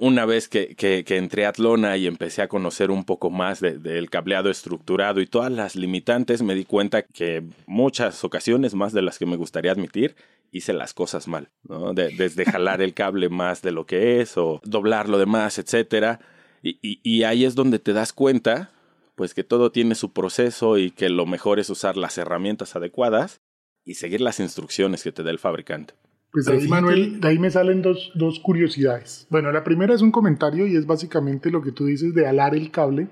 una 0.00 0.24
vez 0.24 0.48
que, 0.48 0.74
que, 0.76 1.04
entré 1.16 1.46
a 1.46 1.50
Atlona 1.50 1.96
y 1.96 2.06
empecé 2.06 2.42
a 2.42 2.48
conocer 2.48 2.90
un 2.90 3.04
poco 3.04 3.30
más 3.30 3.60
del 3.60 4.10
cableado 4.10 4.50
estructurado 4.50 5.20
y 5.20 5.26
todas 5.26 5.52
las 5.52 5.76
limitantes, 5.76 6.42
me 6.42 6.54
di 6.54 6.64
cuenta 6.64 7.02
que 7.02 7.44
muchas 7.66 8.22
ocasiones, 8.24 8.74
más 8.74 8.92
de 8.92 9.02
las 9.02 9.18
que 9.18 9.26
me 9.26 9.36
gustaría 9.36 9.72
admitir, 9.72 10.16
hice 10.50 10.72
las 10.72 10.94
cosas 10.94 11.28
mal, 11.28 11.50
¿no? 11.62 11.92
desde 11.92 12.44
jalar 12.44 12.80
el 12.80 12.94
cable 12.94 13.28
más 13.28 13.60
de 13.62 13.72
lo 13.72 13.84
que 13.86 14.20
es 14.20 14.38
o 14.38 14.60
doblar 14.64 15.08
lo 15.08 15.18
demás, 15.18 15.58
etc. 15.58 16.20
Y, 16.62 16.78
y, 16.80 17.00
y 17.02 17.24
ahí 17.24 17.44
es 17.44 17.54
donde 17.54 17.78
te 17.78 17.92
das 17.92 18.12
cuenta, 18.12 18.70
pues 19.14 19.34
que 19.34 19.44
todo 19.44 19.72
tiene 19.72 19.94
su 19.94 20.12
proceso 20.12 20.78
y 20.78 20.90
que 20.90 21.08
lo 21.08 21.26
mejor 21.26 21.58
es 21.58 21.68
usar 21.68 21.96
las 21.96 22.16
herramientas 22.18 22.76
adecuadas 22.76 23.40
y 23.84 23.94
seguir 23.94 24.20
las 24.20 24.40
instrucciones 24.40 25.02
que 25.02 25.12
te 25.12 25.22
da 25.22 25.30
el 25.30 25.38
fabricante. 25.38 25.94
Pues 26.32 26.46
ahí, 26.48 26.68
Manuel, 26.68 27.20
de 27.20 27.28
ahí 27.28 27.38
me 27.38 27.50
salen 27.50 27.80
dos, 27.80 28.12
dos, 28.14 28.38
curiosidades. 28.40 29.26
Bueno, 29.30 29.50
la 29.50 29.64
primera 29.64 29.94
es 29.94 30.02
un 30.02 30.10
comentario 30.10 30.66
y 30.66 30.76
es 30.76 30.86
básicamente 30.86 31.50
lo 31.50 31.62
que 31.62 31.72
tú 31.72 31.86
dices 31.86 32.14
de 32.14 32.26
alar 32.26 32.54
el 32.54 32.70
cable. 32.70 33.08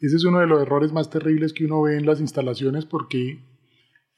Ese 0.00 0.16
es 0.16 0.24
uno 0.24 0.40
de 0.40 0.46
los 0.46 0.60
errores 0.60 0.92
más 0.92 1.08
terribles 1.08 1.54
que 1.54 1.64
uno 1.64 1.82
ve 1.82 1.96
en 1.96 2.04
las 2.04 2.20
instalaciones 2.20 2.84
porque 2.84 3.38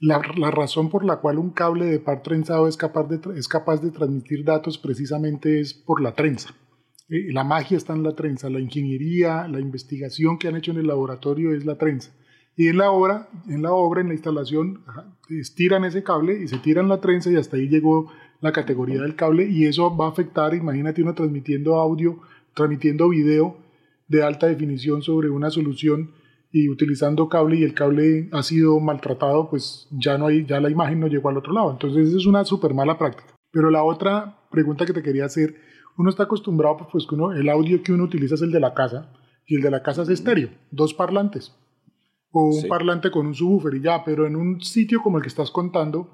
la, 0.00 0.21
la 0.37 0.50
razón 0.50 0.90
por 0.90 1.04
la 1.04 1.21
cual 1.21 1.38
un 1.38 1.50
cable 1.50 1.87
de 1.87 2.00
par 2.00 2.23
trenzado 2.23 2.66
es 2.66 2.76
capaz 2.76 3.04
de, 3.04 3.21
es 3.38 3.47
capaz 3.47 3.80
de 3.80 3.90
transmitir 3.90 4.45
datos 4.45 4.78
precisamente 4.78 5.61
es 5.61 5.73
por 5.73 6.00
la 6.02 6.14
trenza. 6.14 6.50
Eh, 7.09 7.33
la 7.33 7.45
magia 7.45 7.76
está 7.76 7.92
en 7.92 8.02
la 8.02 8.14
trenza, 8.14 8.50
la 8.50 8.61
ingeniería, 8.61 9.47
la 9.49 9.61
investigación 9.61 10.38
que 10.38 10.49
han 10.49 10.56
hecho 10.56 10.73
en 10.73 10.78
el 10.78 10.88
laboratorio 10.88 11.54
es 11.54 11.64
la 11.64 11.78
trenza. 11.78 12.12
Y 12.58 12.68
en 12.68 12.78
la 12.78 12.90
obra, 12.90 13.28
en 13.48 13.60
la 13.60 13.72
obra, 13.72 14.00
en 14.00 14.08
la 14.08 14.14
instalación, 14.14 14.82
estiran 15.28 15.84
ese 15.84 16.02
cable 16.02 16.42
y 16.42 16.48
se 16.48 16.56
tiran 16.56 16.88
la 16.88 17.02
trenza 17.02 17.30
y 17.30 17.36
hasta 17.36 17.58
ahí 17.58 17.68
llegó 17.68 18.10
la 18.40 18.52
categoría 18.52 19.02
del 19.02 19.14
cable 19.14 19.46
y 19.46 19.66
eso 19.66 19.94
va 19.94 20.06
a 20.06 20.10
afectar, 20.10 20.54
imagínate 20.54 21.02
uno 21.02 21.14
transmitiendo 21.14 21.76
audio, 21.76 22.20
transmitiendo 22.54 23.10
video 23.10 23.58
de 24.08 24.22
alta 24.22 24.46
definición 24.46 25.02
sobre 25.02 25.28
una 25.28 25.50
solución 25.50 26.12
y 26.50 26.70
utilizando 26.70 27.28
cable 27.28 27.56
y 27.56 27.62
el 27.62 27.75
cable 27.75 28.30
ha 28.32 28.42
sido 28.42 28.80
maltratado, 28.80 29.50
pues 29.50 29.88
ya 29.90 30.16
no 30.16 30.28
hay, 30.28 30.46
ya 30.46 30.58
la 30.58 30.70
imagen 30.70 31.00
no 31.00 31.08
llegó 31.08 31.28
al 31.28 31.36
otro 31.36 31.52
lado. 31.52 31.72
Entonces 31.72 32.14
es 32.14 32.25
una 32.25 32.44
súper 32.44 32.72
mala 32.72 32.96
práctica. 32.96 33.34
Pero 33.50 33.70
la 33.70 33.82
otra 33.82 34.38
pregunta 34.50 34.86
que 34.86 34.94
te 34.94 35.02
quería 35.02 35.26
hacer, 35.26 35.56
uno 35.98 36.08
está 36.08 36.22
acostumbrado 36.22 36.88
pues 36.90 37.06
que 37.06 37.14
uno, 37.14 37.32
el 37.32 37.50
audio 37.50 37.82
que 37.82 37.92
uno 37.92 38.04
utiliza 38.04 38.36
es 38.36 38.42
el 38.42 38.52
de 38.52 38.60
la 38.60 38.72
casa 38.72 39.12
y 39.46 39.56
el 39.56 39.62
de 39.62 39.70
la 39.70 39.82
casa 39.82 40.02
es 40.02 40.08
estéreo, 40.08 40.48
dos 40.70 40.94
parlantes 40.94 41.54
o 42.33 42.54
un 42.54 42.68
parlante 42.68 43.11
con 43.11 43.26
un 43.26 43.35
subwoofer 43.35 43.75
y 43.75 43.83
ya, 43.83 44.04
pero 44.04 44.26
en 44.26 44.37
un 44.37 44.61
sitio 44.61 45.02
como 45.02 45.18
el 45.18 45.23
que 45.23 45.28
estás 45.28 45.50
contando, 45.50 46.11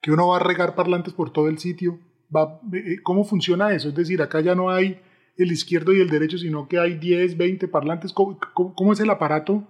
que 0.00 0.12
uno 0.12 0.28
va 0.28 0.36
a 0.36 0.40
regar 0.40 0.74
parlantes 0.74 1.14
por 1.14 1.32
todo 1.32 1.48
el 1.48 1.58
sitio, 1.58 1.98
va, 2.34 2.60
eh, 2.72 2.96
¿cómo 3.02 3.24
funciona 3.24 3.72
eso? 3.72 3.88
Es 3.88 3.94
decir, 3.94 4.22
acá 4.22 4.40
ya 4.40 4.54
no 4.54 4.70
hay 4.70 5.00
el 5.36 5.52
izquierdo 5.52 5.94
y 5.94 6.00
el 6.00 6.10
derecho, 6.10 6.38
sino 6.38 6.68
que 6.68 6.78
hay 6.78 6.94
10, 6.94 7.36
20 7.36 7.68
parlantes. 7.68 8.12
¿Cómo, 8.12 8.92
es 8.92 9.00
el 9.00 9.10
aparato? 9.10 9.66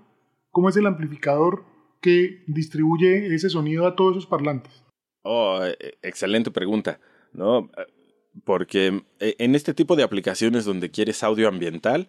¿Cómo 0.51 0.69
es 0.69 0.77
el 0.77 0.87
amplificador 0.87 1.65
que 2.01 2.43
distribuye 2.47 3.33
ese 3.35 3.51
sonido 3.51 3.87
a 3.87 3.95
todos 3.95 4.17
esos 4.17 4.27
parlantes? 4.27 4.85
Oh, 5.23 5.61
e, 5.63 5.77
e, 5.79 5.99
excelente 6.03 6.51
pregunta, 6.51 6.99
¿no? 7.33 7.71
Porque 8.45 9.03
e, 9.21 9.37
en 9.39 9.55
este 9.55 9.75
tipo 9.75 9.97
de 9.97 10.03
aplicaciones 10.03 10.65
donde 10.65 10.91
quieres 10.91 11.23
audio 11.23 11.47
ambiental, 11.47 12.09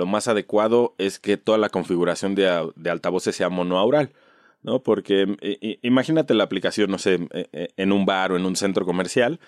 lo 0.00 0.06
más 0.06 0.28
adecuado 0.28 0.94
es 0.96 1.18
que 1.18 1.36
toda 1.36 1.58
la 1.58 1.68
configuración 1.68 2.34
de, 2.34 2.72
de 2.74 2.90
altavoces 2.90 3.36
sea 3.36 3.50
monoaural, 3.50 4.14
¿no? 4.62 4.82
Porque 4.82 5.36
imagínate 5.82 6.32
la 6.32 6.44
aplicación, 6.44 6.90
no 6.90 6.96
sé, 6.96 7.28
en 7.52 7.92
un 7.92 8.06
bar 8.06 8.32
o 8.32 8.36
en 8.38 8.46
un 8.46 8.56
centro 8.56 8.86
comercial, 8.86 9.40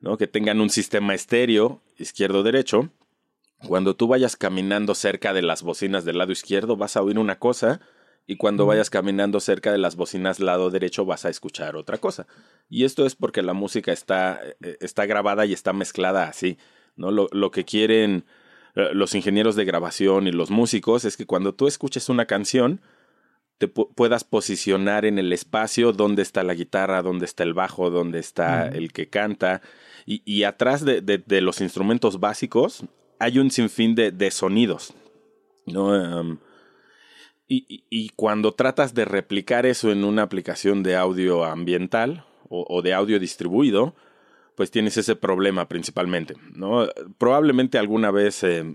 ¿no? 0.00 0.16
Que 0.16 0.26
tengan 0.26 0.62
un 0.62 0.70
sistema 0.70 1.14
estéreo 1.14 1.82
izquierdo-derecho 1.98 2.90
cuando 3.66 3.94
tú 3.94 4.06
vayas 4.08 4.36
caminando 4.36 4.94
cerca 4.94 5.34
de 5.34 5.42
las 5.42 5.62
bocinas 5.62 6.06
del 6.06 6.16
lado 6.16 6.32
izquierdo 6.32 6.76
vas 6.76 6.96
a 6.96 7.02
oír 7.02 7.18
una 7.18 7.38
cosa 7.38 7.80
y 8.26 8.36
cuando 8.36 8.64
vayas 8.66 8.88
caminando 8.88 9.40
cerca 9.40 9.72
de 9.72 9.78
las 9.78 9.96
bocinas 9.96 10.40
lado 10.40 10.70
derecho 10.70 11.04
vas 11.04 11.26
a 11.26 11.28
escuchar 11.28 11.76
otra 11.76 11.98
cosa. 11.98 12.26
Y 12.70 12.84
esto 12.84 13.04
es 13.04 13.14
porque 13.14 13.42
la 13.42 13.54
música 13.54 13.92
está, 13.92 14.40
eh, 14.62 14.78
está 14.80 15.06
grabada 15.06 15.44
y 15.44 15.52
está 15.52 15.72
mezclada 15.72 16.28
así. 16.28 16.58
¿no? 16.94 17.10
Lo, 17.10 17.28
lo 17.32 17.50
que 17.50 17.64
quieren 17.64 18.24
los 18.92 19.14
ingenieros 19.14 19.56
de 19.56 19.64
grabación 19.64 20.26
y 20.26 20.32
los 20.32 20.50
músicos 20.50 21.04
es 21.04 21.16
que 21.16 21.26
cuando 21.26 21.54
tú 21.54 21.66
escuches 21.66 22.08
una 22.08 22.26
canción, 22.26 22.80
te 23.58 23.66
puedas 23.66 24.22
posicionar 24.22 25.04
en 25.04 25.18
el 25.18 25.32
espacio 25.32 25.92
donde 25.92 26.22
está 26.22 26.44
la 26.44 26.54
guitarra, 26.54 27.02
donde 27.02 27.24
está 27.24 27.42
el 27.42 27.54
bajo, 27.54 27.90
donde 27.90 28.20
está 28.20 28.68
el 28.68 28.92
que 28.92 29.08
canta. 29.08 29.62
Y, 30.06 30.22
y 30.24 30.44
atrás 30.44 30.84
de, 30.84 31.00
de, 31.00 31.18
de, 31.18 31.40
los 31.40 31.60
instrumentos 31.60 32.20
básicos 32.20 32.84
hay 33.18 33.40
un 33.40 33.50
sinfín 33.50 33.96
de, 33.96 34.12
de 34.12 34.30
sonidos. 34.30 34.94
¿no? 35.66 36.20
Em, 36.20 36.38
y, 37.48 37.84
y, 37.90 38.10
cuando 38.10 38.52
tratas 38.52 38.94
de 38.94 39.04
replicar 39.04 39.66
eso 39.66 39.90
en 39.90 40.04
una 40.04 40.22
aplicación 40.22 40.82
de 40.82 40.96
audio 40.96 41.44
ambiental 41.44 42.26
o, 42.50 42.82
de 42.82 42.94
audio 42.94 43.18
distribuido, 43.18 43.94
pues 44.58 44.72
tienes 44.72 44.96
ese 44.96 45.14
problema 45.14 45.68
principalmente. 45.68 46.34
¿no? 46.52 46.88
Probablemente 47.16 47.78
alguna 47.78 48.10
vez 48.10 48.42
eh, 48.42 48.74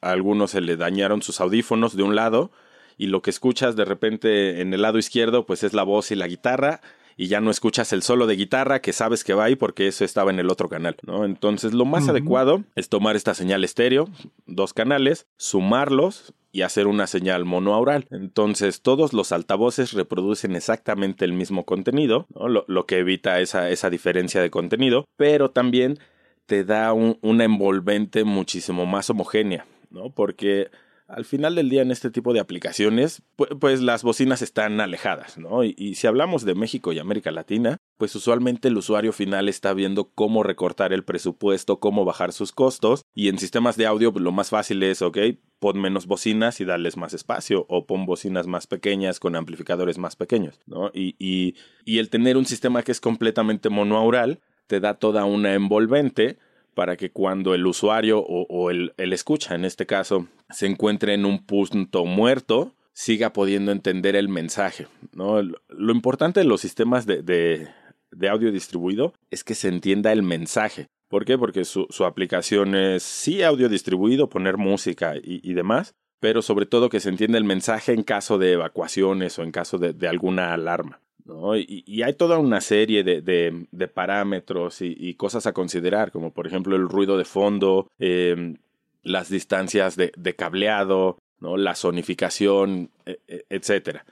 a 0.00 0.10
algunos 0.10 0.52
se 0.52 0.62
le 0.62 0.78
dañaron 0.78 1.20
sus 1.20 1.42
audífonos 1.42 1.94
de 1.94 2.02
un 2.02 2.16
lado 2.16 2.50
y 2.96 3.08
lo 3.08 3.20
que 3.20 3.28
escuchas 3.28 3.76
de 3.76 3.84
repente 3.84 4.62
en 4.62 4.72
el 4.72 4.80
lado 4.80 4.96
izquierdo 4.96 5.44
pues 5.44 5.64
es 5.64 5.74
la 5.74 5.82
voz 5.82 6.12
y 6.12 6.14
la 6.14 6.28
guitarra 6.28 6.80
y 7.18 7.26
ya 7.26 7.40
no 7.40 7.50
escuchas 7.50 7.92
el 7.92 8.02
solo 8.02 8.28
de 8.28 8.36
guitarra 8.36 8.80
que 8.80 8.92
sabes 8.92 9.24
que 9.24 9.34
va 9.34 9.44
ahí 9.44 9.56
porque 9.56 9.88
eso 9.88 10.04
estaba 10.04 10.30
en 10.30 10.38
el 10.38 10.48
otro 10.48 10.68
canal, 10.68 10.96
¿no? 11.02 11.24
Entonces 11.24 11.74
lo 11.74 11.84
más 11.84 12.08
adecuado 12.08 12.62
es 12.76 12.88
tomar 12.88 13.16
esta 13.16 13.34
señal 13.34 13.64
estéreo, 13.64 14.08
dos 14.46 14.72
canales, 14.72 15.26
sumarlos 15.36 16.32
y 16.52 16.62
hacer 16.62 16.86
una 16.86 17.08
señal 17.08 17.44
monoaural. 17.44 18.06
Entonces 18.12 18.82
todos 18.82 19.12
los 19.12 19.32
altavoces 19.32 19.94
reproducen 19.94 20.54
exactamente 20.54 21.24
el 21.24 21.32
mismo 21.32 21.64
contenido, 21.64 22.26
¿no? 22.36 22.48
lo, 22.48 22.86
que 22.86 22.98
evita 22.98 23.40
esa, 23.40 23.68
esa 23.68 23.90
diferencia 23.90 24.40
de 24.40 24.50
contenido, 24.50 25.04
pero 25.16 25.50
también 25.50 25.98
te 26.46 26.62
da 26.62 26.92
una 26.92 27.44
envolvente 27.44 28.22
muchísimo 28.22 28.86
más 28.86 29.10
homogénea, 29.10 29.66
¿no? 29.90 30.10
Porque 30.10 30.70
al 31.08 31.24
final 31.24 31.54
del 31.54 31.70
día 31.70 31.80
en 31.80 31.90
este 31.90 32.10
tipo 32.10 32.34
de 32.34 32.40
aplicaciones, 32.40 33.22
pues, 33.58 33.80
las 33.80 34.02
bocinas 34.02 34.42
están 34.42 34.78
alejadas, 34.80 35.38
¿no? 35.38 35.64
Y, 35.64 35.94
si 35.94 36.06
hablamos 36.06 36.44
de 36.44 36.54
México 36.54 36.92
y 36.92 36.98
América 36.98 37.30
Latina, 37.30 37.78
pues 37.96 38.14
usualmente 38.14 38.68
el 38.68 38.76
usuario 38.76 39.12
final 39.12 39.48
está 39.48 39.72
viendo 39.72 40.10
cómo 40.14 40.42
recortar 40.42 40.92
el 40.92 41.04
presupuesto, 41.04 41.80
cómo 41.80 42.04
bajar 42.04 42.32
sus 42.32 42.52
costos, 42.52 43.02
y 43.14 43.28
en 43.28 43.38
sistemas 43.38 43.76
de 43.76 43.86
audio 43.86 44.12
pues, 44.12 44.22
lo 44.22 44.32
más 44.32 44.50
fácil 44.50 44.82
es, 44.82 45.00
ok, 45.00 45.18
pon 45.58 45.80
menos 45.80 46.06
bocinas 46.06 46.60
y 46.60 46.66
darles 46.66 46.98
más 46.98 47.14
espacio, 47.14 47.64
o 47.68 47.86
pon 47.86 48.04
bocinas 48.04 48.46
más 48.46 48.66
pequeñas 48.66 49.18
con 49.18 49.34
amplificadores 49.34 49.96
más 49.96 50.14
pequeños, 50.14 50.60
¿no? 50.66 50.90
Y, 50.92 51.16
y, 51.18 51.54
y 51.86 51.98
el 51.98 52.10
tener 52.10 52.36
un 52.36 52.44
sistema 52.44 52.82
que 52.82 52.92
es 52.92 53.00
completamente 53.00 53.70
monoaural 53.70 54.40
te 54.66 54.78
da 54.78 54.94
toda 54.94 55.24
una 55.24 55.54
envolvente 55.54 56.38
para 56.78 56.96
que 56.96 57.10
cuando 57.10 57.54
el 57.54 57.66
usuario 57.66 58.20
o, 58.20 58.70
el, 58.70 58.92
escucha, 58.98 59.56
en 59.56 59.64
este 59.64 59.84
caso, 59.84 60.28
se 60.48 60.66
encuentre 60.66 61.12
en 61.12 61.24
un 61.24 61.44
punto 61.44 62.04
muerto, 62.04 62.72
siga 62.92 63.32
pudiendo 63.32 63.72
entender 63.72 64.14
el 64.14 64.28
mensaje. 64.28 64.86
¿no? 65.12 65.42
Lo 65.42 65.92
importante 65.92 66.38
de 66.38 66.46
los 66.46 66.60
sistemas 66.60 67.04
de, 67.04 67.20
de, 67.24 68.28
audio 68.28 68.52
distribuido 68.52 69.12
es 69.32 69.42
que 69.42 69.56
se 69.56 69.66
entienda 69.66 70.12
el 70.12 70.22
mensaje. 70.22 70.86
¿Por 71.08 71.24
qué? 71.24 71.36
Porque 71.36 71.64
su, 71.64 71.88
aplicación 72.04 72.76
es 72.76 73.02
sí 73.02 73.42
audio 73.42 73.68
distribuido, 73.68 74.28
poner 74.28 74.56
música 74.56 75.14
y, 75.20 75.52
demás, 75.54 75.96
pero 76.20 76.42
sobre 76.42 76.66
todo 76.66 76.90
que 76.90 77.00
se 77.00 77.08
entienda 77.08 77.38
el 77.38 77.44
mensaje 77.44 77.92
en 77.92 78.04
caso 78.04 78.38
de 78.38 78.52
evacuaciones 78.52 79.36
o 79.40 79.42
en 79.42 79.50
caso 79.50 79.78
de 79.78 80.06
alguna 80.06 80.54
alarma. 80.54 81.00
¿No? 81.28 81.56
Y, 81.56 82.02
hay 82.02 82.14
toda 82.14 82.38
una 82.38 82.60
serie 82.60 83.04
de, 83.04 83.20
de, 83.22 83.88
parámetros 83.88 84.78
y, 84.80 85.14
cosas 85.14 85.46
a 85.46 85.52
considerar, 85.52 86.10
como 86.10 86.32
por 86.32 86.46
ejemplo 86.46 86.74
el 86.74 86.88
ruido 86.88 87.18
de 87.18 87.24
fondo, 87.24 87.88
em, 87.98 88.56
las 89.02 89.28
distancias 89.28 89.96
de, 89.96 90.12
de, 90.16 90.34
cableado, 90.34 91.18
¿no? 91.40 91.56
la 91.56 91.74
sonificación, 91.74 92.90
e, 93.06 93.20
e, 93.28 93.44
etcétera. 93.50 94.04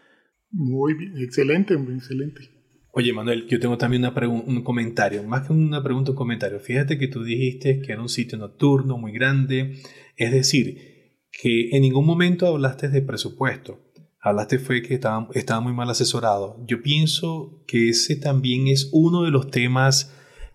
Muy 0.50 0.94
bien, 0.94 1.18
excelente, 1.18 1.74
excelente. 1.74 2.50
Oye, 2.92 3.12
Manuel, 3.12 3.46
yo 3.46 3.60
tengo 3.60 3.76
también 3.76 4.02
una 4.04 4.28
un 4.28 4.62
comentario, 4.62 5.22
más 5.22 5.46
que 5.46 5.52
una 5.52 5.82
pregunta, 5.82 6.12
un 6.12 6.16
comentario. 6.16 6.60
Fíjate 6.60 6.96
que 6.96 7.08
tú 7.08 7.24
dijiste 7.24 7.80
que 7.80 7.92
era 7.92 8.00
un 8.00 8.08
sitio 8.08 8.38
nocturno 8.38 8.96
muy 8.96 9.12
grande, 9.12 9.82
es 10.16 10.32
decir, 10.32 11.20
que 11.30 11.68
en 11.72 11.82
ningún 11.82 12.06
momento 12.06 12.46
hablaste 12.46 12.88
de 12.88 13.02
presupuesto 13.02 13.85
hablaste 14.26 14.58
fue 14.58 14.82
que 14.82 14.94
estaba, 14.94 15.60
muy 15.60 15.72
mal 15.72 15.88
asesorado. 15.88 16.56
Yo 16.66 16.82
pienso 16.82 17.62
que 17.68 17.90
ese 17.90 18.16
también 18.16 18.66
es 18.66 18.88
uno 18.90 19.22
de 19.22 19.30
los 19.30 19.52
temas 19.52 20.12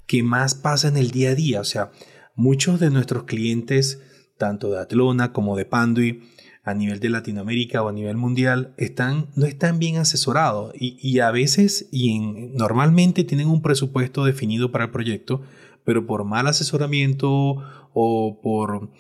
que 0.08 0.24
más 0.24 0.56
pasa 0.56 0.90
en 0.90 0.98
el 0.98 1.12
día 1.12 1.30
a 1.30 1.36
día. 1.36 1.62
O 1.62 1.64
sea, 1.64 1.92
muchos 2.36 2.82
de 2.82 2.90
nuestros 2.90 3.24
clientes, 3.24 4.02
tanto 4.38 4.72
de 4.72 4.80
Atlona 4.80 5.32
como 5.32 5.56
de 5.56 5.64
Pandui, 5.64 6.22
a 6.64 6.74
nivel 6.74 7.00
de 7.00 7.10
Latinoamérica 7.12 7.82
o 7.82 7.88
a 7.88 7.94
nivel 7.94 8.18
mundial, 8.18 8.74
están, 8.76 9.30
no 9.38 9.46
están 9.46 9.80
bien 9.80 9.96
asesorados 9.96 10.74
y, 10.78 11.20
a 11.20 11.32
veces 11.32 11.88
y 11.94 12.18
en, 12.18 12.54
normalmente 12.56 13.24
tienen 13.24 13.48
un 13.48 13.62
presupuesto 13.62 14.26
definido 14.26 14.74
para 14.74 14.84
el 14.84 14.92
proyecto, 14.92 15.44
pero 15.86 16.06
por 16.06 16.26
mal 16.26 16.46
asesoramiento 16.48 17.64
o 17.94 18.42
por 18.44 18.92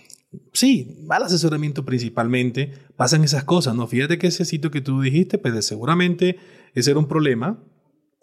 sí, 0.53 0.97
mal 1.05 1.23
asesoramiento 1.23 1.85
principalmente, 1.85 2.73
pasan 2.95 3.23
esas 3.23 3.43
cosas, 3.43 3.75
¿no? 3.75 3.88
Fíjate 3.88 4.17
que 4.17 4.27
ese 4.27 4.45
sitio 4.45 4.71
que 4.71 4.81
tú 4.81 5.01
dijiste, 5.01 5.38
pues 5.38 5.65
seguramente 5.65 6.38
ese 6.73 6.91
era 6.91 7.00
un 7.00 7.07
problema 7.07 7.63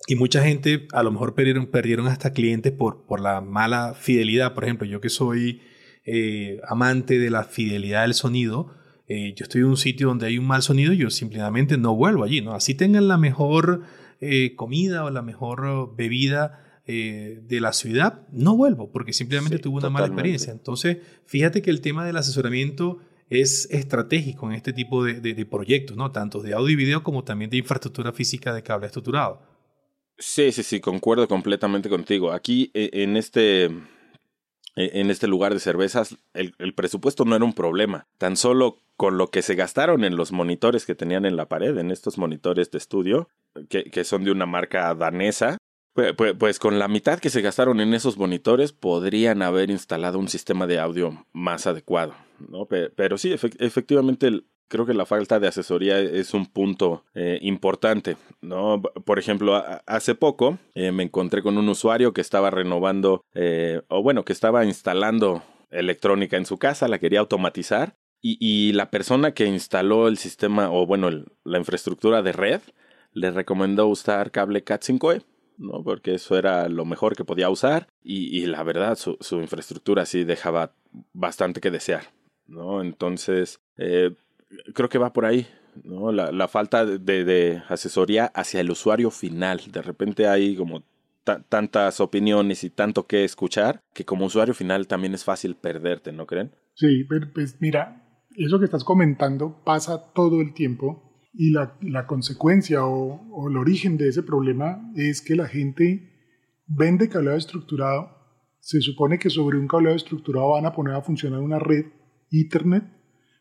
y 0.07 0.15
mucha 0.15 0.43
gente 0.43 0.87
a 0.93 1.03
lo 1.03 1.11
mejor 1.11 1.35
perdieron, 1.35 1.67
perdieron 1.67 2.07
hasta 2.07 2.33
clientes 2.33 2.73
por, 2.73 3.05
por 3.05 3.21
la 3.21 3.41
mala 3.41 3.95
fidelidad. 3.95 4.55
Por 4.55 4.65
ejemplo, 4.65 4.87
yo 4.87 5.01
que 5.01 5.11
soy 5.11 5.61
eh, 6.05 6.61
amante 6.67 7.19
de 7.19 7.31
la 7.31 7.45
fidelidad 7.45 8.03
del 8.03 8.15
sonido, 8.15 8.75
eh, 9.07 9.35
yo 9.37 9.45
estoy 9.45 9.63
en 9.63 9.69
un 9.69 9.77
sitio 9.77 10.09
donde 10.09 10.27
hay 10.27 10.39
un 10.39 10.47
mal 10.47 10.63
sonido 10.63 10.93
y 10.93 10.99
yo 10.99 11.11
simplemente 11.11 11.79
no 11.79 11.95
vuelvo 11.95 12.25
allí, 12.25 12.41
¿no? 12.41 12.53
Así 12.53 12.75
tengan 12.75 13.09
la 13.09 13.19
mejor 13.19 13.83
eh, 14.21 14.55
comida 14.55 15.05
o 15.05 15.11
la 15.11 15.23
mejor 15.23 15.95
bebida 15.97 16.68
eh, 16.91 17.41
de 17.47 17.61
la 17.61 17.75
ciudad, 17.75 18.27
no 18.33 18.57
vuelvo 18.57 18.91
porque 18.91 19.13
simplemente 19.13 19.59
tuve 19.59 19.77
una 19.77 19.91
mala 19.91 20.07
experiencia. 20.07 20.53
Entonces, 20.53 20.97
fíjate 21.27 21.61
que 21.61 21.69
el 21.69 21.83
tema 21.83 22.07
del 22.07 22.17
asesoramiento 22.17 22.99
es 23.29 23.69
estratégico 23.71 24.49
en 24.49 24.55
este 24.55 24.73
tipo 24.73 25.05
de, 25.05 25.21
de, 25.21 25.45
proyectos, 25.45 25.99
¿no? 25.99 26.13
Tanto 26.13 26.41
de 26.41 26.55
audio 26.55 26.71
y 26.71 26.77
video 26.77 27.03
como 27.03 27.25
también 27.25 27.51
de 27.51 27.59
infraestructura 27.59 28.13
física 28.13 28.55
de 28.55 28.63
cable 28.63 28.87
estructurado. 28.87 29.43
Sí, 30.17 30.51
sí, 30.51 30.63
sí, 30.63 30.81
concuerdo 30.81 31.29
completamente 31.29 31.91
contigo. 31.91 32.33
Aquí 32.33 32.71
e, 32.73 32.89
en 33.03 33.19
este, 33.19 33.67
e, 33.67 33.71
en 34.77 35.11
este 35.11 35.27
lugar 35.27 35.53
de 35.53 35.61
cervezas, 35.61 36.17
el, 36.33 36.55
el, 36.59 36.73
presupuesto 36.73 37.27
no 37.27 37.37
era 37.37 37.45
un 37.45 37.53
problema. 37.53 38.07
Tan 38.17 38.37
solo 38.39 38.81
con 38.97 39.19
lo 39.19 39.29
que 39.31 39.43
se 39.43 39.55
gastaron 39.55 40.05
en 40.05 40.17
los 40.17 40.33
monitores 40.33 40.87
que 40.87 40.95
tenían 40.95 41.27
en 41.27 41.37
la 41.37 41.51
pared, 41.51 41.77
en 41.77 41.91
estos 41.91 42.17
monitores 42.17 42.71
de 42.71 42.79
estudio, 42.79 43.29
que, 43.69 43.85
que 43.85 44.05
son 44.05 44.25
de 44.25 44.33
una 44.33 44.47
marca 44.47 44.95
danesa, 44.95 45.59
pues, 46.39 46.59
con 46.59 46.79
la 46.79 46.89
mitad 46.89 47.19
que 47.19 47.31
se 47.31 47.43
gastaron 47.43 47.81
en 47.81 47.95
esos 47.95 48.17
monitores 48.17 48.73
podrían 48.73 49.43
haber 49.43 49.71
instalado 49.71 50.19
un 50.19 50.29
sistema 50.29 50.67
de 50.67 50.79
audio 50.79 51.25
más 51.33 51.67
adecuado, 51.67 52.15
¿no? 52.49 52.67
Pero, 52.67 53.19
sí, 53.19 53.33
efectivamente 53.33 54.43
creo 54.69 54.87
que 54.87 54.95
la 54.95 55.07
falta 55.07 55.41
de 55.41 55.49
asesoría 55.49 55.99
es 55.99 56.35
un 56.35 56.47
punto 56.47 57.05
eh, 57.15 57.39
importante, 57.43 58.17
¿no? 58.41 58.83
Por 58.83 59.19
ejemplo, 59.19 59.63
hace 59.87 60.15
poco 60.15 60.59
eh, 60.75 60.93
me 60.93 61.03
encontré 61.03 61.43
con 61.43 61.57
un 61.59 61.69
usuario 61.69 62.13
que 62.13 62.21
estaba 62.21 62.51
renovando, 62.51 63.25
eh, 63.35 63.81
o 63.89 64.03
bueno, 64.03 64.25
que 64.25 64.33
estaba 64.33 64.65
instalando 64.65 65.43
electrónica 65.71 66.37
en 66.37 66.47
su 66.47 66.59
casa, 66.59 66.89
la 66.89 66.99
quería 66.99 67.21
automatizar, 67.21 67.97
y, 68.21 68.73
la 68.73 68.91
persona 68.91 69.33
que 69.33 69.47
instaló 69.47 70.09
el 70.09 70.19
sistema, 70.19 70.73
o 70.73 70.87
bueno, 70.87 71.09
la 71.45 71.59
infraestructura 71.59 72.21
de 72.21 72.33
red, 72.33 72.61
le 73.13 73.31
recomendó 73.31 73.87
usar 73.87 74.33
cable 74.33 74.65
Cat5e. 74.65 75.23
¿No? 75.59 75.83
Porque 75.83 76.15
eso 76.15 76.39
era 76.39 76.69
lo 76.69 76.85
mejor 76.85 77.17
que 77.17 77.25
podía 77.25 77.51
usar 77.51 77.89
y, 78.03 78.47
la 78.47 78.63
verdad 78.63 78.97
su, 78.97 79.17
su, 79.21 79.41
infraestructura 79.41 80.07
sí 80.07 80.25
dejaba 80.25 80.73
bastante 81.13 81.61
que 81.61 81.71
desear, 81.71 82.05
¿no? 82.47 82.81
Entonces, 82.81 83.61
creo 83.77 84.89
que 84.89 84.99
va 84.99 85.13
por 85.13 85.27
ahí, 85.27 85.47
¿no? 85.85 86.13
La, 86.13 86.33
la 86.33 86.49
falta 86.49 86.87
de, 86.87 87.25
de, 87.25 87.63
asesoría 87.69 88.27
hacia 88.27 88.61
el 88.61 88.71
usuario 88.71 89.11
final. 89.11 89.61
De 89.71 89.83
repente 89.83 90.27
hay 90.27 90.57
como 90.57 90.83
tantas 91.51 92.01
opiniones 92.01 92.65
y 92.65 92.71
tanto 92.71 93.07
que 93.07 93.25
escuchar 93.25 93.83
que 93.93 94.07
como 94.07 94.25
usuario 94.25 94.55
final 94.55 94.87
también 94.87 95.13
es 95.13 95.25
fácil 95.25 95.57
perderte, 95.57 96.11
¿no 96.11 96.27
creen? 96.27 96.53
Sí, 96.75 97.05
pues 97.05 97.57
mira, 97.61 98.09
eso 98.37 98.59
que 98.59 98.65
estás 98.65 98.85
comentando 98.85 99.63
pasa 99.65 100.13
todo 100.15 100.41
el 100.41 100.55
tiempo 100.55 101.08
y 101.33 101.51
la, 101.51 101.77
la 101.83 102.07
consecuencia 102.07 102.85
o, 102.85 103.29
o, 103.31 103.49
el 103.49 103.57
origen 103.57 103.97
de 103.97 104.09
ese 104.09 104.23
problema 104.23 104.91
es 104.97 105.23
que 105.23 105.37
la 105.37 105.47
gente 105.47 106.11
vende 106.67 107.09
cableado 107.09 107.39
estructurado, 107.39 108.11
se 108.61 108.81
supone 108.81 109.19
que 109.19 109.31
sobre 109.31 109.59
un 109.59 109.69
cableado 109.69 109.97
estructurado 109.97 110.51
van 110.51 110.67
a 110.67 110.73
poner 110.73 110.95
a 110.95 111.03
funcionar 111.03 111.41
una 111.41 111.59
red 111.59 111.87
Ethernet 112.31 112.99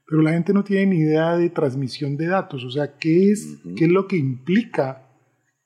pero 0.07 0.21
la 0.21 0.31
gente 0.31 0.53
no 0.53 0.63
tiene 0.63 0.85
ni 0.85 0.97
idea 0.99 1.35
de 1.35 1.49
transmisión 1.49 2.15
de 2.15 2.27
datos, 2.27 2.63
o 2.63 2.71
sea, 2.71 2.97
¿qué 2.97 3.29
es, 3.29 3.59
¿qué 3.75 3.85
es 3.85 3.91
lo 3.91 4.07
que 4.07 4.15
implica 4.15 5.05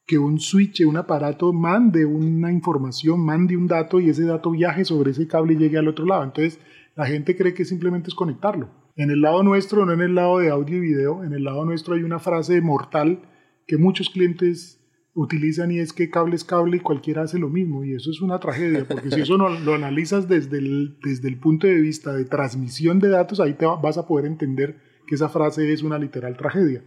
que 0.08 0.18
un 0.18 0.40
switch, 0.40 0.82
un 0.82 0.98
aparato, 0.98 1.54
mande 1.54 2.06
una 2.06 2.52
información, 2.52 3.24
mande 3.24 3.56
un 3.56 3.68
dato 3.68 4.00
y 4.00 4.10
ese 4.10 4.26
dato 4.26 4.50
viaje 4.50 4.84
sobre 4.84 5.12
ese 5.12 5.28
cable 5.28 5.54
y 5.54 5.58
llegue 5.58 5.78
al 5.78 5.88
otro 5.88 6.08
lado? 6.08 6.24
Entonces, 6.24 6.60
la 6.96 7.06
gente 7.06 7.38
cree 7.38 7.54
que 7.54 7.66
simplemente 7.66 8.10
es 8.10 8.16
conectarlo. 8.16 8.81
En 8.96 9.10
el 9.10 9.22
lado 9.22 9.44
nuestro, 9.44 9.86
no 9.86 9.94
en 9.94 10.02
el 10.02 10.16
lado 10.16 10.40
de 10.40 10.50
audio 10.50 10.78
y 10.78 10.80
video, 10.80 11.24
en 11.24 11.34
el 11.34 11.44
lado 11.44 11.66
nuestro 11.66 11.96
hay 11.96 12.04
una 12.04 12.20
frase 12.20 12.62
mortal 12.62 13.22
que 13.68 13.78
muchos 13.78 14.10
clientes 14.10 14.82
utilizan 15.14 15.72
y 15.72 15.80
es 15.80 15.94
que 15.94 16.10
cable 16.10 16.36
es 16.36 16.44
cable 16.44 16.78
y 16.78 16.80
cualquiera 16.80 17.24
hace 17.24 17.40
lo 17.40 17.50
mismo. 17.50 17.84
Y 17.84 17.94
eso 17.94 18.12
es 18.12 18.22
una 18.22 18.40
tragedia 18.40 18.86
porque 18.88 19.12
si 19.12 19.22
eso 19.22 19.38
no, 19.38 19.50
lo 19.66 19.76
analizas 19.76 20.28
desde 20.28 20.58
el, 20.58 20.98
desde 21.04 21.28
el 21.28 21.38
punto 21.38 21.68
de 21.68 21.76
vista 21.76 22.14
de 22.14 22.26
transmisión 22.26 23.00
de 23.00 23.10
datos 23.10 23.40
ahí 23.40 23.54
te 23.54 23.66
vas 23.66 23.98
a 23.98 24.08
poder 24.08 24.26
entender 24.26 24.78
que 25.08 25.16
esa 25.16 25.30
frase 25.30 25.72
es 25.72 25.84
una 25.84 25.98
literal 25.98 26.38
tragedia. 26.38 26.84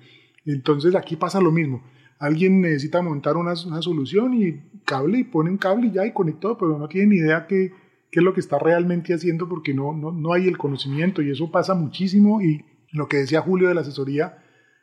Entonces 0.46 0.94
aquí 0.94 1.16
pasa 1.16 1.40
lo 1.40 1.52
mismo. 1.52 1.82
Alguien 2.18 2.61
necesita 2.61 3.02
montar 3.02 3.37
una, 3.37 3.54
una 3.66 3.82
solución 3.82 4.34
y 4.34 4.62
cable 4.84 5.18
y 5.18 5.25
pone 5.25 5.50
un 5.50 5.58
cable 5.58 5.88
y 5.88 5.92
ya 5.92 6.06
y 6.06 6.12
conectó 6.12 6.56
pero 6.56 6.78
no 6.78 6.88
tiene 6.88 7.08
ni 7.08 7.16
idea 7.16 7.46
qué, 7.46 7.73
qué 8.14 8.21
es 8.21 8.25
lo 8.25 8.33
que 8.33 8.38
está 8.38 8.61
realmente 8.61 9.12
haciendo 9.12 9.49
porque 9.49 9.75
no, 9.75 9.92
no, 9.92 10.12
no 10.12 10.33
hay 10.33 10.47
el 10.47 10.56
conocimiento 10.56 11.21
y 11.21 11.33
eso 11.33 11.50
pasa 11.50 11.75
muchísimo 11.75 12.40
y 12.40 12.64
lo 12.92 13.09
que 13.09 13.16
decía 13.16 13.40
Julio 13.40 13.66
de 13.66 13.75
la 13.75 13.80
asesoría 13.80 14.38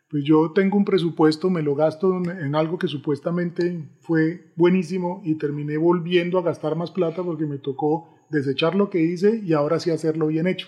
pues 0.10 0.26
yo 0.26 0.52
tengo 0.52 0.76
un 0.76 0.84
presupuesto, 0.84 1.50
me 1.50 1.62
lo 1.62 1.74
gasto 1.74 2.14
en, 2.18 2.54
algo 2.56 2.78
que 2.78 2.90
supuestamente 2.90 3.88
fue 4.02 4.52
buenísimo 4.58 5.22
y 5.24 5.36
terminé 5.36 5.78
volviendo 5.78 6.38
a 6.38 6.42
gastar 6.42 6.76
más 6.76 6.92
plata 6.92 7.24
porque 7.24 7.46
me 7.46 7.58
tocó 7.58 8.10
desechar 8.30 8.76
lo 8.76 8.90
que 8.90 9.00
hice 9.00 9.40
y 9.42 9.54
ahora 9.54 9.80
sí 9.80 9.92
hacerlo 9.92 10.28
bien 10.28 10.48
hecho. 10.48 10.68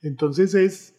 Entonces 0.00 0.54
es, 0.54 0.94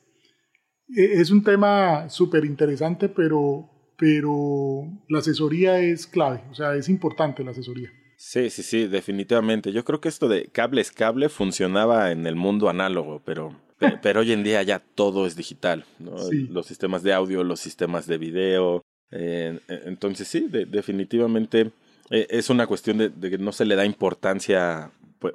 e, 0.96 1.14
es 1.20 1.32
un 1.32 1.44
tema 1.44 2.08
súper 2.10 2.46
interesante, 2.46 3.10
pero, 3.10 3.68
pero 3.98 4.84
la 5.08 5.18
asesoría 5.18 5.80
es 5.80 6.06
clave, 6.06 6.44
o 6.52 6.54
sea, 6.54 6.76
es 6.76 6.88
importante 6.88 7.44
la 7.44 7.50
asesoría. 7.50 7.90
Sí, 8.22 8.50
sí, 8.50 8.64
sí, 8.64 8.88
definitivamente. 8.88 9.72
Yo 9.72 9.86
creo 9.86 10.02
que 10.02 10.10
esto 10.10 10.28
de 10.28 10.48
cable 10.48 10.82
es 10.82 10.92
cable 10.92 11.30
funcionaba 11.30 12.12
en 12.12 12.28
el 12.28 12.36
mundo 12.36 12.68
análogo, 12.68 13.22
pero 13.24 13.56
pero, 14.04 14.20
hoy 14.20 14.34
en 14.34 14.44
día 14.44 14.62
ya 14.62 14.80
todo 14.80 15.26
es 15.26 15.38
digital, 15.38 15.86
¿no? 16.00 16.16
Los 16.50 16.66
sistemas 16.66 17.02
de 17.02 17.14
audio, 17.14 17.46
los 17.46 17.62
sistemas 17.62 18.08
de 18.08 18.18
video. 18.18 18.84
Eh, 19.12 19.58
entonces 19.70 20.28
sí, 20.28 20.48
definitivamente 20.50 21.72
eh, 22.10 22.28
es 22.30 22.50
una 22.50 22.68
cuestión 22.68 22.98
de, 22.98 23.12
que 23.22 23.38
no 23.38 23.54
se 23.54 23.64
le 23.64 23.78
da 23.78 23.86
importancia 23.86 24.92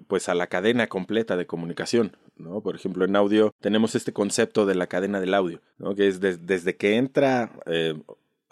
pues, 0.07 0.29
a 0.29 0.35
la 0.35 0.49
cadena 0.49 0.87
completa 0.87 1.39
de 1.39 1.47
comunicación, 1.47 2.15
¿no? 2.37 2.61
Por 2.61 2.77
ejemplo, 2.77 3.07
en 3.07 3.17
audio 3.17 3.55
tenemos 3.63 3.95
este 3.95 4.13
concepto 4.13 4.67
de 4.67 4.75
la 4.75 4.89
cadena 4.89 5.21
del 5.21 5.33
audio, 5.33 5.63
¿no? 5.79 5.95
Que 5.95 6.09
es 6.09 6.21
desde 6.21 6.77
que 6.77 6.97
entra 6.97 7.51
eh, 7.65 7.95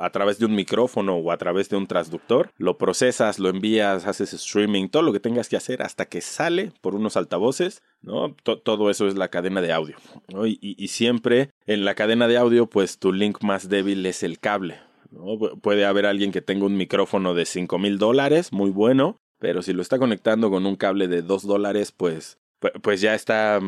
a 0.03 0.11
través 0.11 0.39
de 0.41 0.47
un 0.47 0.55
micrófono 0.57 1.17
o 1.17 1.31
a 1.31 1.37
través 1.37 1.69
de 1.69 1.77
un 1.77 1.87
transductor, 1.87 2.51
lo 2.59 2.77
procesas, 2.77 3.39
lo 3.39 3.49
envías, 3.49 4.05
haces 4.07 4.35
streaming, 4.35 4.89
todo 4.89 5.03
lo 5.03 5.13
que 5.13 5.21
tengas 5.21 5.49
que 5.49 5.57
hacer 5.57 5.81
hasta 5.83 6.07
que 6.07 6.21
sale 6.21 6.73
por 6.81 6.97
unos 6.97 7.17
altavoces, 7.17 7.83
¿no? 8.01 8.35
todo 8.35 8.91
eso 8.91 9.07
es 9.07 9.17
la 9.17 9.29
cadena 9.29 9.61
de 9.61 9.73
audio. 9.73 9.97
Y, 10.45 10.89
siempre 10.89 11.51
en 11.67 11.85
la 11.85 11.95
cadena 11.95 12.27
de 12.27 12.37
audio, 12.37 12.67
pues 12.67 12.99
tu 12.99 13.13
link 13.13 13.43
más 13.43 13.69
débil 13.69 14.05
es 14.05 14.25
el 14.25 14.41
cable. 14.41 14.81
¿no? 15.13 15.39
Puede 15.39 15.85
haber 15.85 16.07
alguien 16.07 16.33
que 16.33 16.43
tenga 16.43 16.67
un 16.67 16.77
micrófono 16.77 17.35
de 17.35 17.47
5 17.47 17.79
mil 17.79 17.99
dólares, 17.99 18.53
muy 18.53 18.71
bueno, 18.71 19.19
pero 19.39 19.63
si 19.63 19.73
lo 19.73 19.83
está 19.83 19.99
conectando 19.99 20.51
con 20.51 20.67
un 20.67 20.75
cable 20.75 21.07
de 21.07 21.23
2 21.23 21.47
dólares, 21.47 21.93
pues, 21.93 22.39
pues 22.83 23.01
ya 23.01 23.15
está 23.15 23.61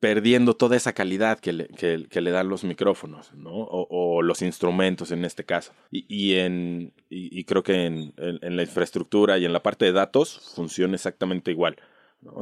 perdiendo 0.00 0.54
toda 0.54 0.76
esa 0.76 0.92
calidad 0.92 1.38
que 1.38 1.52
le, 1.52 1.68
que, 1.68 2.20
le 2.20 2.30
dan 2.30 2.48
los 2.48 2.64
micrófonos, 2.64 3.32
¿no? 3.34 3.52
O, 3.52 4.22
los 4.22 4.42
instrumentos 4.42 5.10
en 5.10 5.24
este 5.24 5.44
caso. 5.44 5.72
Y, 5.90 6.04
y 6.08 7.44
creo 7.44 7.62
que 7.62 7.86
en, 7.86 8.14
en, 8.16 8.56
la 8.56 8.62
infraestructura 8.62 9.38
y 9.38 9.44
en 9.44 9.52
la 9.52 9.62
parte 9.62 9.84
de 9.84 9.92
datos 9.92 10.52
funciona 10.54 10.94
exactamente 10.94 11.50
igual. 11.50 11.76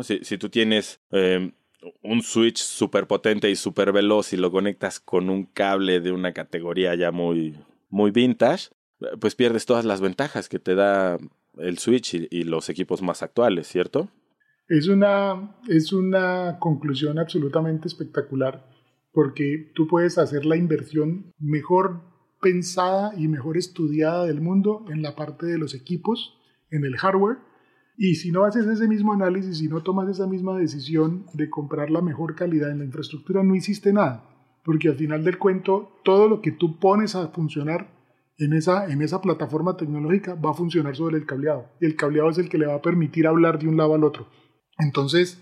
Si, 0.02 0.20
si 0.24 0.38
tú 0.38 0.48
tienes 0.48 1.00
em, 1.10 1.52
un 2.02 2.22
switch 2.22 2.58
súper 2.58 3.06
potente 3.06 3.50
y 3.50 3.56
súper 3.56 3.92
veloz 3.92 4.32
y 4.32 4.36
lo 4.36 4.50
conectas 4.50 5.00
con 5.00 5.28
un 5.28 5.44
cable 5.44 6.00
de 6.00 6.12
una 6.12 6.32
categoría 6.32 6.94
ya 6.94 7.10
muy, 7.10 7.56
muy 7.88 8.10
vintage, 8.10 8.70
pues 9.20 9.34
pierdes 9.34 9.66
todas 9.66 9.84
las 9.84 10.00
ventajas 10.00 10.48
que 10.48 10.58
te 10.58 10.74
da 10.74 11.18
el 11.58 11.78
switch 11.78 12.14
y 12.14 12.44
los 12.44 12.68
equipos 12.68 13.02
más 13.02 13.22
actuales, 13.22 13.66
¿cierto? 13.66 14.08
Es 14.68 14.88
una, 14.88 15.56
es 15.68 15.92
una 15.92 16.58
conclusión 16.58 17.18
absolutamente 17.18 17.88
espectacular 17.88 18.72
porque 19.12 19.70
tú 19.74 19.86
puedes 19.86 20.18
hacer 20.18 20.46
la 20.46 20.56
inversión 20.56 21.32
mejor 21.38 22.00
pensada 22.40 23.12
y 23.16 23.28
mejor 23.28 23.56
estudiada 23.56 24.26
del 24.26 24.40
mundo 24.40 24.84
en 24.88 25.02
la 25.02 25.14
parte 25.14 25.46
de 25.46 25.58
los 25.58 25.74
equipos, 25.74 26.38
en 26.70 26.84
el 26.84 26.96
hardware, 26.96 27.38
y 27.96 28.16
si 28.16 28.32
no 28.32 28.44
haces 28.44 28.66
ese 28.66 28.88
mismo 28.88 29.12
análisis, 29.12 29.58
si 29.58 29.68
no 29.68 29.82
tomas 29.82 30.08
esa 30.08 30.26
misma 30.26 30.58
decisión 30.58 31.26
de 31.34 31.50
comprar 31.50 31.90
la 31.90 32.00
mejor 32.00 32.34
calidad 32.34 32.70
en 32.70 32.78
la 32.78 32.84
infraestructura, 32.84 33.42
no 33.42 33.54
hiciste 33.54 33.92
nada, 33.92 34.24
porque 34.64 34.88
al 34.88 34.96
final 34.96 35.24
del 35.24 35.38
cuento, 35.38 36.00
todo 36.02 36.28
lo 36.28 36.40
que 36.40 36.52
tú 36.52 36.80
pones 36.80 37.14
a 37.14 37.28
funcionar 37.28 37.92
en 38.38 38.54
esa, 38.54 38.90
en 38.90 39.02
esa 39.02 39.20
plataforma 39.20 39.76
tecnológica 39.76 40.34
va 40.34 40.50
a 40.50 40.54
funcionar 40.54 40.96
sobre 40.96 41.18
el 41.18 41.26
cableado, 41.26 41.66
y 41.80 41.86
el 41.86 41.96
cableado 41.96 42.30
es 42.30 42.38
el 42.38 42.48
que 42.48 42.58
le 42.58 42.66
va 42.66 42.76
a 42.76 42.82
permitir 42.82 43.26
hablar 43.26 43.58
de 43.58 43.68
un 43.68 43.76
lado 43.76 43.94
al 43.94 44.04
otro. 44.04 44.26
Entonces, 44.82 45.38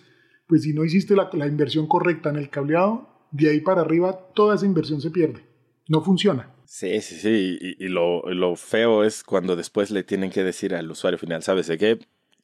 pues 0.46 0.62
si 0.62 0.72
no 0.72 0.84
hiciste 0.84 1.14
la, 1.14 1.46
inversión 1.46 1.86
correcta 1.86 2.30
en 2.30 2.36
el 2.36 2.50
cableado, 2.50 3.08
de 3.30 3.50
ahí 3.50 3.60
para 3.60 3.82
arriba 3.82 4.30
toda 4.34 4.56
esa 4.56 4.66
inversión 4.66 5.00
se 5.00 5.10
pierde. 5.10 5.44
No 5.88 6.02
funciona. 6.02 6.52
Sí, 6.66 7.00
sí, 7.00 7.16
sí. 7.16 7.58
Y, 7.78 7.88
lo, 7.88 8.56
feo 8.56 9.04
es 9.04 9.24
cuando 9.24 9.56
después 9.56 9.90
le 9.90 10.02
tienen 10.02 10.30
que 10.30 10.44
decir 10.44 10.74
al 10.74 10.90
usuario 10.90 11.18
final, 11.18 11.42
¿sabes 11.42 11.66
de 11.66 11.78
qué? 11.78 11.98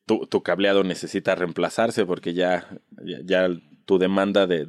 Tu, 0.04 0.26
tu 0.26 0.42
cableado 0.42 0.84
necesita 0.84 1.34
reemplazarse 1.34 2.06
porque 2.06 2.32
ya, 2.32 2.68
ya, 3.24 3.48
tu 3.84 3.98
demanda 3.98 4.46
de, 4.46 4.66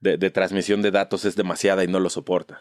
de, 0.00 0.30
transmisión 0.30 0.82
de 0.82 0.90
datos 0.90 1.24
es 1.24 1.36
demasiada 1.36 1.84
y 1.84 1.88
no 1.88 2.00
lo 2.00 2.10
soporta. 2.10 2.60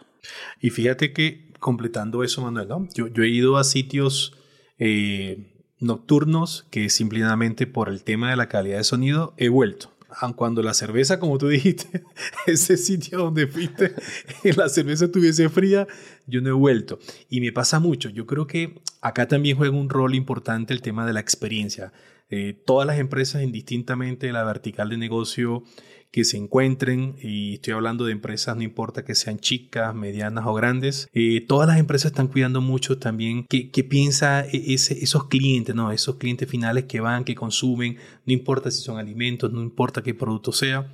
Y 0.62 0.69
fíjate 0.69 1.13
que, 1.13 1.53
completando 1.60 2.23
eso, 2.23 2.41
Manuel, 2.41 2.69
yo, 2.93 3.07
yo 3.07 3.23
he 3.23 3.29
ido 3.29 3.57
a 3.57 3.63
sitios 3.63 4.33
eh, 4.79 5.57
nocturnos 5.79 6.65
que 6.69 6.89
simplemente 6.89 7.67
por 7.67 7.89
el 7.89 8.03
tema 8.03 8.29
de 8.29 8.35
la 8.35 8.49
calidad 8.49 8.77
de 8.77 8.83
sonido 8.83 9.33
he 9.37 9.49
vuelto. 9.49 9.91
Cuando 10.35 10.63
la 10.63 10.73
cerveza, 10.73 11.19
como 11.19 11.37
tú 11.37 11.47
dijiste, 11.49 12.03
ese 12.45 12.77
sitio 12.77 13.19
donde 13.19 13.47
fuiste, 13.47 13.93
la 14.55 14.69
cerveza 14.69 15.05
estuviese 15.05 15.49
fría, 15.49 15.87
yo 16.25 16.41
no 16.41 16.49
he 16.49 16.53
vuelto. 16.53 16.99
Y 17.29 17.41
me 17.41 17.51
pasa 17.51 17.79
mucho. 17.79 18.09
Yo 18.09 18.25
creo 18.25 18.47
que 18.47 18.79
acá 19.01 19.27
también 19.27 19.57
juega 19.57 19.75
un 19.75 19.89
rol 19.89 20.15
importante 20.15 20.73
el 20.73 20.81
tema 20.81 21.05
de 21.05 21.13
la 21.13 21.19
experiencia. 21.19 21.91
Eh, 22.29 22.61
todas 22.65 22.85
las 22.85 22.99
empresas, 22.99 23.43
indistintamente 23.43 24.27
de 24.27 24.33
la 24.33 24.43
vertical 24.43 24.89
de 24.89 24.97
negocio, 24.97 25.63
que 26.11 26.23
se 26.23 26.37
encuentren, 26.37 27.15
y 27.21 27.55
estoy 27.55 27.73
hablando 27.73 28.05
de 28.05 28.13
empresas, 28.13 28.55
no 28.55 28.63
importa 28.63 29.03
que 29.03 29.13
sean 29.13 29.39
chicas, 29.39 29.93
medianas 29.93 30.45
o 30.47 30.53
grandes, 30.53 31.09
eh, 31.13 31.45
todas 31.47 31.67
las 31.67 31.79
empresas 31.79 32.11
están 32.11 32.27
cuidando 32.27 32.61
mucho 32.61 32.97
también 32.97 33.45
qué, 33.49 33.69
qué 33.71 33.83
piensa 33.83 34.45
e, 34.45 34.73
esos 34.73 35.27
clientes, 35.27 35.75
¿no? 35.75 35.91
esos 35.91 36.15
clientes 36.15 36.49
finales 36.49 36.85
que 36.85 37.01
van, 37.01 37.23
que 37.23 37.35
consumen, 37.35 37.97
no 38.25 38.33
importa 38.33 38.71
si 38.71 38.81
son 38.81 38.97
alimentos, 38.97 39.51
no 39.51 39.61
importa 39.61 40.01
qué 40.01 40.13
producto 40.13 40.51
sea, 40.51 40.91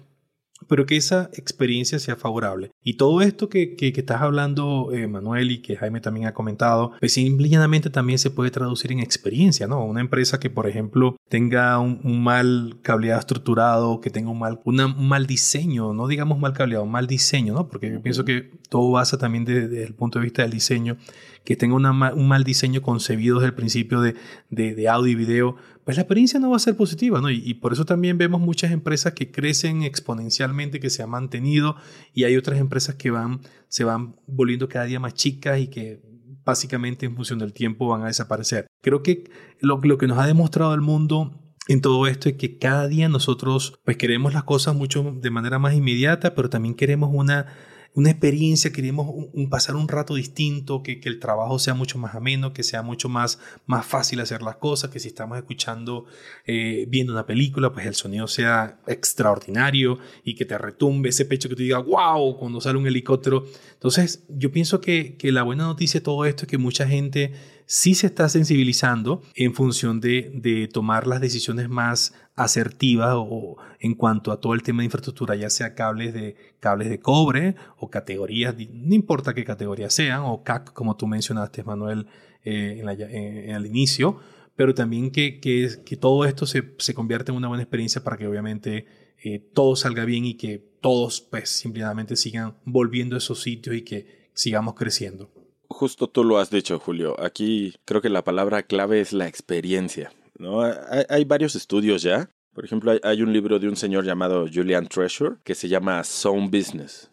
pero 0.68 0.86
que 0.86 0.98
esa 0.98 1.30
experiencia 1.34 2.00
sea 2.00 2.16
favorable. 2.16 2.72
Y 2.84 2.96
todo 2.96 3.22
esto 3.22 3.50
que, 3.50 3.76
que, 3.76 3.94
estás 3.96 4.22
hablando, 4.22 4.90
eh, 4.94 5.08
Manuel, 5.08 5.52
y 5.52 5.62
que 5.62 5.76
Jaime 5.76 6.02
también 6.02 6.28
ha 6.28 6.34
comentado, 6.34 6.92
pues 7.00 7.14
simplemente 7.14 7.90
también 7.90 8.20
se 8.20 8.32
puede 8.32 8.52
traducir 8.52 8.92
en 8.92 9.00
experiencia, 9.00 9.68
¿no? 9.68 9.84
Una 9.86 10.02
empresa 10.02 10.40
que, 10.40 10.50
por 10.50 10.68
ejemplo, 10.68 11.16
tenga 11.30 11.80
un, 11.80 12.24
mal 12.24 12.78
cableado 12.82 13.20
estructurado, 13.20 14.02
que 14.02 14.10
tenga 14.10 14.30
un 14.30 14.40
mal, 14.40 14.60
un 14.66 15.08
mal 15.08 15.26
diseño, 15.26 15.94
no 15.94 16.08
digamos 16.08 16.40
mal 16.40 16.54
cableado, 16.54 16.86
mal 16.86 17.08
diseño, 17.08 17.54
¿no? 17.54 17.68
Porque 17.68 17.92
yo 17.92 18.02
pienso 18.02 18.26
que 18.26 18.52
todo 18.70 18.92
basa 18.92 19.18
también 19.18 19.46
desde, 19.46 19.84
el 19.84 19.94
punto 19.94 20.20
de 20.20 20.24
vista 20.24 20.42
del 20.42 20.52
diseño, 20.52 20.98
que 21.44 21.56
tenga 21.56 21.76
un 21.76 22.28
mal 22.28 22.44
diseño 22.44 22.82
concebido 22.82 23.36
desde 23.36 23.48
el 23.48 23.54
principio 23.54 24.02
de, 24.02 24.88
audio 24.88 25.12
y 25.12 25.16
video, 25.16 25.56
pues 25.84 25.98
la 25.98 26.04
experiencia 26.04 26.40
no 26.40 26.52
va 26.52 26.56
a 26.56 26.60
ser 26.60 26.78
positiva, 26.78 27.20
¿no? 27.20 27.30
Y, 27.30 27.54
por 27.56 27.74
eso 27.74 27.86
también 27.86 28.18
vemos 28.18 28.40
muchas 28.40 28.72
empresas 28.72 29.14
que 29.14 29.32
crecen 29.32 29.84
exponencialmente, 29.84 30.80
que 30.80 30.90
se 30.90 31.04
han 31.04 31.10
mantenido, 31.10 31.76
y 32.14 32.24
hay 32.24 32.38
otras 32.38 32.60
empresas 32.60 32.96
que 32.96 33.12
van, 33.12 33.42
se 33.68 33.84
van 33.84 34.16
volviendo 34.28 34.70
cada 34.70 34.86
día 34.86 35.00
más 35.00 35.14
chicas 35.14 35.60
y 35.60 35.68
que 35.68 36.02
básicamente 36.46 37.06
en 37.06 37.16
función 37.16 37.40
del 37.40 37.54
tiempo 37.54 37.88
van 37.88 38.04
a 38.04 38.08
desaparecer. 38.08 38.68
Creo 38.82 39.04
que 39.04 39.30
lo, 39.60 39.80
lo 39.84 39.98
que 39.98 40.08
nos 40.08 40.20
ha 40.20 40.28
demostrado 40.28 40.74
el 40.74 40.82
mundo 40.82 41.40
en 41.68 41.82
todo 41.82 42.08
esto 42.08 42.30
es 42.30 42.36
que 42.36 42.58
cada 42.58 42.88
día 42.88 43.08
nosotros 43.08 43.80
pues 43.86 43.98
queremos 43.98 44.34
las 44.34 44.44
cosas 44.44 44.76
mucho 44.76 45.18
de 45.22 45.30
manera 45.30 45.60
más 45.60 45.74
inmediata, 45.74 46.36
pero 46.36 46.50
también 46.50 46.76
queremos 46.76 47.10
una 47.14 47.48
una 47.96 48.10
experiencia, 48.10 48.72
queremos 48.72 49.08
un, 49.34 49.50
pasar 49.50 49.76
un 49.76 49.88
rato 49.88 50.16
distinto, 50.16 50.82
que, 50.82 51.00
que, 51.00 51.10
el 51.10 51.20
trabajo 51.20 51.60
sea 51.60 51.76
mucho 51.76 52.00
más 52.00 52.16
ameno, 52.16 52.52
que 52.52 52.64
sea 52.64 52.82
mucho 52.82 53.08
más, 53.08 53.40
más 53.68 53.86
fácil 53.86 54.20
hacer 54.20 54.42
las 54.42 54.56
cosas, 54.56 54.90
que 54.90 55.00
si 55.00 55.10
estamos 55.10 55.38
escuchando, 55.38 56.06
eh, 56.46 56.86
viendo 56.90 57.14
una 57.14 57.26
película, 57.26 57.72
pues 57.72 57.86
el 57.86 57.94
sonido 57.94 58.28
sea 58.28 58.80
extraordinario 58.88 60.00
y 60.24 60.36
que 60.36 60.46
te 60.46 60.58
retumbe 60.58 61.10
ese 61.10 61.26
pecho 61.26 61.50
que 61.50 61.56
te 61.56 61.64
diga, 61.64 61.80
wow, 61.80 62.38
cuando 62.38 62.60
sale 62.62 62.80
un 62.80 62.88
helicóptero. 62.88 63.46
Entonces, 63.74 64.24
yo 64.28 64.52
pienso 64.52 64.82
que, 64.82 65.16
que 65.16 65.32
la 65.32 65.44
buena 65.44 65.66
noticia 65.66 66.00
de 66.00 66.04
todo 66.04 66.26
esto 66.26 66.44
es 66.44 66.50
que 66.50 66.58
mucha 66.58 66.88
gente 66.88 67.32
sí 67.74 67.96
se 67.96 68.06
está 68.06 68.30
sensibilizando 68.30 69.24
en 69.34 69.56
función 69.56 70.00
de, 70.00 70.32
de 70.36 70.68
tomar 70.68 71.08
las 71.08 71.20
decisiones 71.20 71.70
más 71.70 72.14
asertivas 72.36 73.16
o, 73.18 73.58
en 73.80 73.96
cuanto 73.96 74.32
a 74.32 74.40
todo 74.40 74.54
el 74.54 74.62
tema 74.62 74.82
de 74.82 74.86
infraestructura, 74.86 75.36
ya 75.36 75.50
sea 75.50 75.74
cables 75.74 76.14
de, 76.14 76.36
cables 76.60 76.90
de 76.90 77.00
cobre 77.00 77.56
o 77.80 77.90
categorías, 77.90 78.56
no 78.72 78.94
importa 78.94 79.34
qué 79.34 79.44
categorías 79.44 79.92
sean, 79.92 80.22
o 80.24 80.44
CAC, 80.44 80.72
como 80.72 80.96
tú 80.98 81.08
mencionaste, 81.08 81.64
Manuel, 81.64 82.06
eh, 82.44 82.80
en, 82.80 83.56
el 83.56 83.66
inicio, 83.66 84.20
pero 84.56 84.76
también 84.76 85.10
que, 85.10 85.40
que, 85.40 85.68
que 85.84 85.98
todo 85.98 86.26
esto 86.26 86.46
se, 86.46 86.76
se, 86.78 86.94
convierta 86.94 87.32
en 87.32 87.40
una 87.40 87.48
buena 87.48 87.64
experiencia 87.64 88.04
para 88.04 88.18
que 88.18 88.28
obviamente 88.28 88.86
eh, 89.24 89.40
todo 89.52 89.76
salga 89.76 90.06
bien 90.06 90.26
y 90.26 90.36
que 90.36 90.60
todos 90.80 91.22
pues 91.22 91.50
simplemente 91.50 92.18
sigan 92.18 92.56
volviendo 92.66 93.16
a 93.16 93.18
esos 93.18 93.42
sitios 93.42 93.76
y 93.76 93.82
que 93.82 94.30
sigamos 94.36 94.76
creciendo. 94.76 95.43
Justo 95.74 96.08
tú 96.08 96.24
lo 96.24 96.38
has 96.38 96.50
dicho, 96.50 96.80
Julio. 96.80 97.20
Aquí 97.20 97.76
creo 97.86 98.02
que 98.02 98.10
la 98.10 98.24
palabra 98.24 98.64
clave 98.64 99.02
es 99.02 99.12
la 99.12 99.28
experiencia. 99.28 100.14
¿no? 100.38 100.62
Hay, 100.62 101.26
varios 101.26 101.56
estudios 101.56 102.04
ya. 102.04 102.30
Por 102.54 102.64
ejemplo, 102.64 102.94
hay, 103.02 103.22
un 103.22 103.34
libro 103.34 103.60
de 103.60 103.68
un 103.68 103.76
señor 103.76 104.06
llamado 104.06 104.46
Julian 104.52 104.88
Treasure 104.88 105.38
que 105.44 105.56
se 105.56 105.68
llama 105.68 106.04
Sound 106.04 106.56
Business. 106.56 107.10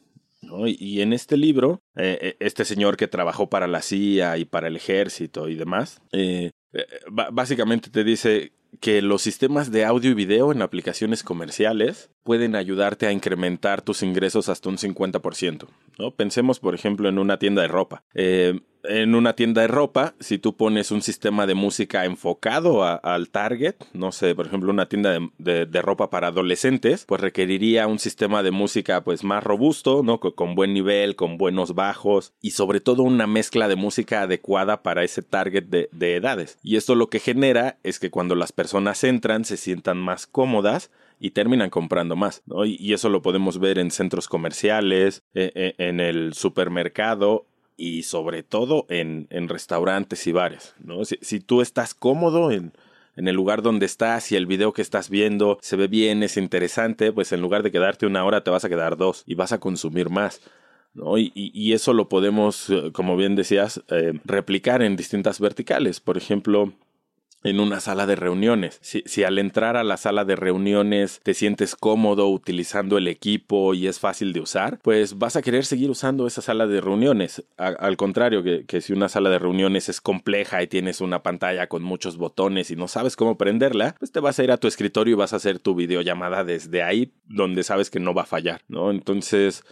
Y, 0.67 1.01
en 1.01 1.13
este 1.13 1.37
libro, 1.37 1.83
eh, 1.97 2.19
eh, 2.21 2.37
este 2.41 2.65
señor 2.65 2.97
que 2.97 3.09
trabajó 3.09 3.49
para 3.49 3.67
la 3.67 3.83
CIA 3.83 4.39
y 4.39 4.45
para 4.45 4.69
el 4.69 4.77
ejército 4.77 5.49
y 5.49 5.55
demás, 5.55 6.01
eh, 6.13 6.51
básicamente 7.33 7.91
te 7.91 8.05
dice 8.05 8.53
que 8.79 9.03
los 9.03 9.23
sistemas 9.23 9.73
de 9.73 9.85
audio 9.85 10.11
y 10.11 10.15
video 10.15 10.53
en 10.53 10.63
aplicaciones 10.63 11.23
comerciales 11.23 12.11
pueden 12.23 12.55
ayudarte 12.55 13.07
a 13.07 13.13
incrementar 13.13 13.83
tus 13.83 14.03
ingresos 14.03 14.49
hasta 14.49 14.69
un 14.69 14.77
50%. 14.77 15.67
¿no? 15.99 16.11
Pensemos, 16.13 16.61
por 16.61 16.75
ejemplo, 16.75 17.09
en 17.09 17.19
una 17.19 17.39
tienda 17.39 17.63
de 17.63 17.69
ropa. 17.69 18.05
Eh, 18.15 18.61
en 18.85 19.15
una 19.15 19.35
tienda 19.35 19.63
de 19.63 19.69
ropa, 19.69 20.15
si 20.21 20.39
tú 20.39 20.57
pones 20.57 20.91
un 20.91 21.03
sistema 21.03 21.47
de 21.47 21.55
música 21.55 22.05
enfocado 22.05 22.85
al 22.85 23.29
target, 23.29 23.75
no 23.93 24.13
sé, 24.13 24.35
por 24.35 24.47
ejemplo, 24.47 24.71
una 24.71 24.89
tienda 24.89 25.19
de, 25.39 25.83
ropa 25.83 26.11
para 26.11 26.29
adolescentes, 26.29 27.05
pues 27.07 27.21
requeriría 27.21 27.87
un 27.87 27.99
sistema 27.99 28.43
de 28.43 28.51
música 28.51 29.03
pues 29.03 29.25
más 29.25 29.43
robusto, 29.43 30.03
¿no? 30.03 30.21
Con, 30.21 30.55
buen 30.55 30.75
nivel, 30.75 31.17
con 31.17 31.39
buenos 31.39 31.75
bajos 31.75 32.33
y 32.41 32.51
sobre 32.51 32.81
todo 32.81 33.03
una 33.03 33.27
mezcla 33.27 33.69
de 33.69 33.77
música 33.77 34.23
adecuada 34.23 34.83
para 34.83 35.05
ese 35.05 35.23
target 35.23 35.65
de, 35.65 35.89
edades. 36.17 36.59
Y 36.63 36.77
esto 36.77 36.95
lo 36.95 37.09
que 37.09 37.21
genera 37.21 37.79
es 37.83 37.99
que 37.99 38.11
cuando 38.11 38.35
las 38.35 38.53
personas 38.53 39.05
entran 39.05 39.45
se 39.45 39.57
sientan 39.57 39.99
más 39.99 40.27
cómodas 40.27 40.91
y 41.19 41.31
terminan 41.31 41.71
comprando 41.71 42.17
más, 42.17 42.43
¿no? 42.47 42.65
Y, 42.65 42.93
eso 42.93 43.09
lo 43.09 43.23
podemos 43.23 43.59
ver 43.59 43.79
en 43.79 43.91
centros 43.91 44.27
comerciales, 44.27 45.23
eh, 45.35 45.53
eh, 45.55 45.75
en 45.79 46.01
el 46.01 46.35
supermercado 46.35 47.47
y 47.81 48.03
sobre 48.03 48.43
todo 48.43 48.85
en, 48.91 49.27
en 49.31 49.49
restaurantes 49.49 50.27
y 50.27 50.33
bares, 50.33 50.75
¿no? 50.85 51.05
Si, 51.05 51.19
si 51.23 51.41
tú 51.41 51.63
estás 51.63 51.95
cómodo 51.95 52.51
en, 52.51 52.73
en 53.17 53.27
el 53.27 53.35
lugar 53.35 53.63
donde 53.63 53.87
estás 53.87 54.31
y 54.33 54.37
el 54.37 54.47
video 54.47 54.73
que 54.73 54.83
estás 54.83 55.09
viendo 55.09 55.59
se 55.63 55.77
ve 55.77 55.89
bien, 55.89 56.23
es 56.23 56.37
interesante, 56.37 57.13
pues 57.13 57.33
en 57.33 57.41
lugar 57.41 57.63
de 57.63 57.71
quedarte 57.71 58.07
una 58.07 58.25
hora 58.25 58.45
te 58.45 58.51
vas 58.51 58.65
a 58.65 58.69
quedar 58.69 58.97
dos 58.97 59.25
y 59.27 59.35
vas 59.35 59.53
a 59.53 59.61
consumir 59.61 60.11
más. 60.11 60.41
¿no? 60.95 61.19
Y, 61.19 61.33
y, 61.35 61.73
eso 61.73 61.93
lo 61.93 62.09
podemos, 62.09 62.69
eh, 62.69 62.91
como 62.93 63.17
bien 63.17 63.37
decías, 63.37 63.83
eh, 63.89 64.13
replicar 64.25 64.83
en 64.83 64.97
distintas 64.97 65.39
verticales. 65.39 66.01
Por 66.01 66.17
ejemplo, 66.17 66.73
en 67.43 67.61
una 67.61 67.81
sala 67.81 68.07
de 68.07 68.17
reuniones. 68.17 68.79
Si, 68.83 69.25
al 69.25 69.39
entrar 69.39 69.77
a 69.77 69.85
la 69.85 69.97
sala 69.97 70.25
de 70.25 70.37
reuniones 70.37 71.21
te 71.23 71.35
sientes 71.35 71.75
cómodo 71.77 72.29
utilizando 72.29 72.99
el 72.99 73.09
equipo 73.09 73.75
y 73.75 73.87
es 73.87 73.99
fácil 73.99 74.33
de 74.33 74.41
usar, 74.41 74.79
pues 74.83 75.19
vas 75.19 75.37
a 75.37 75.43
querer 75.43 75.65
seguir 75.65 75.91
usando 75.91 76.27
esa 76.27 76.43
sala 76.43 76.67
de 76.67 76.81
reuniones. 76.81 77.45
al 77.57 77.97
contrario, 77.97 78.43
que, 78.43 78.65
que, 78.67 78.81
si 78.81 78.93
una 78.93 79.09
sala 79.09 79.31
de 79.31 79.39
reuniones 79.39 79.89
es 79.89 80.01
compleja 80.01 80.63
y 80.63 80.67
tienes 80.67 81.01
una 81.01 81.23
pantalla 81.23 81.67
con 81.69 81.83
muchos 81.83 82.17
botones 82.17 82.71
y 82.71 82.77
no 82.77 82.89
sabes 82.89 83.17
cómo 83.17 83.39
prenderla, 83.39 83.95
pues 83.99 84.13
te 84.13 84.21
vas 84.21 84.39
a 84.39 84.45
ir 84.45 84.53
a 84.53 84.57
tu 84.57 84.69
escritorio 84.69 85.13
y 85.13 85.19
vas 85.19 85.33
a 85.33 85.37
hacer 85.37 85.59
tu 85.59 85.75
videollamada 85.75 86.45
desde 86.45 86.83
ahí 86.83 87.13
donde 87.27 87.63
sabes 87.63 87.91
que 87.91 88.01
no 88.01 88.15
va 88.15 88.23
a 88.23 88.27
fallar, 88.27 88.63
¿no? 88.69 88.91
Entonces 88.91 89.65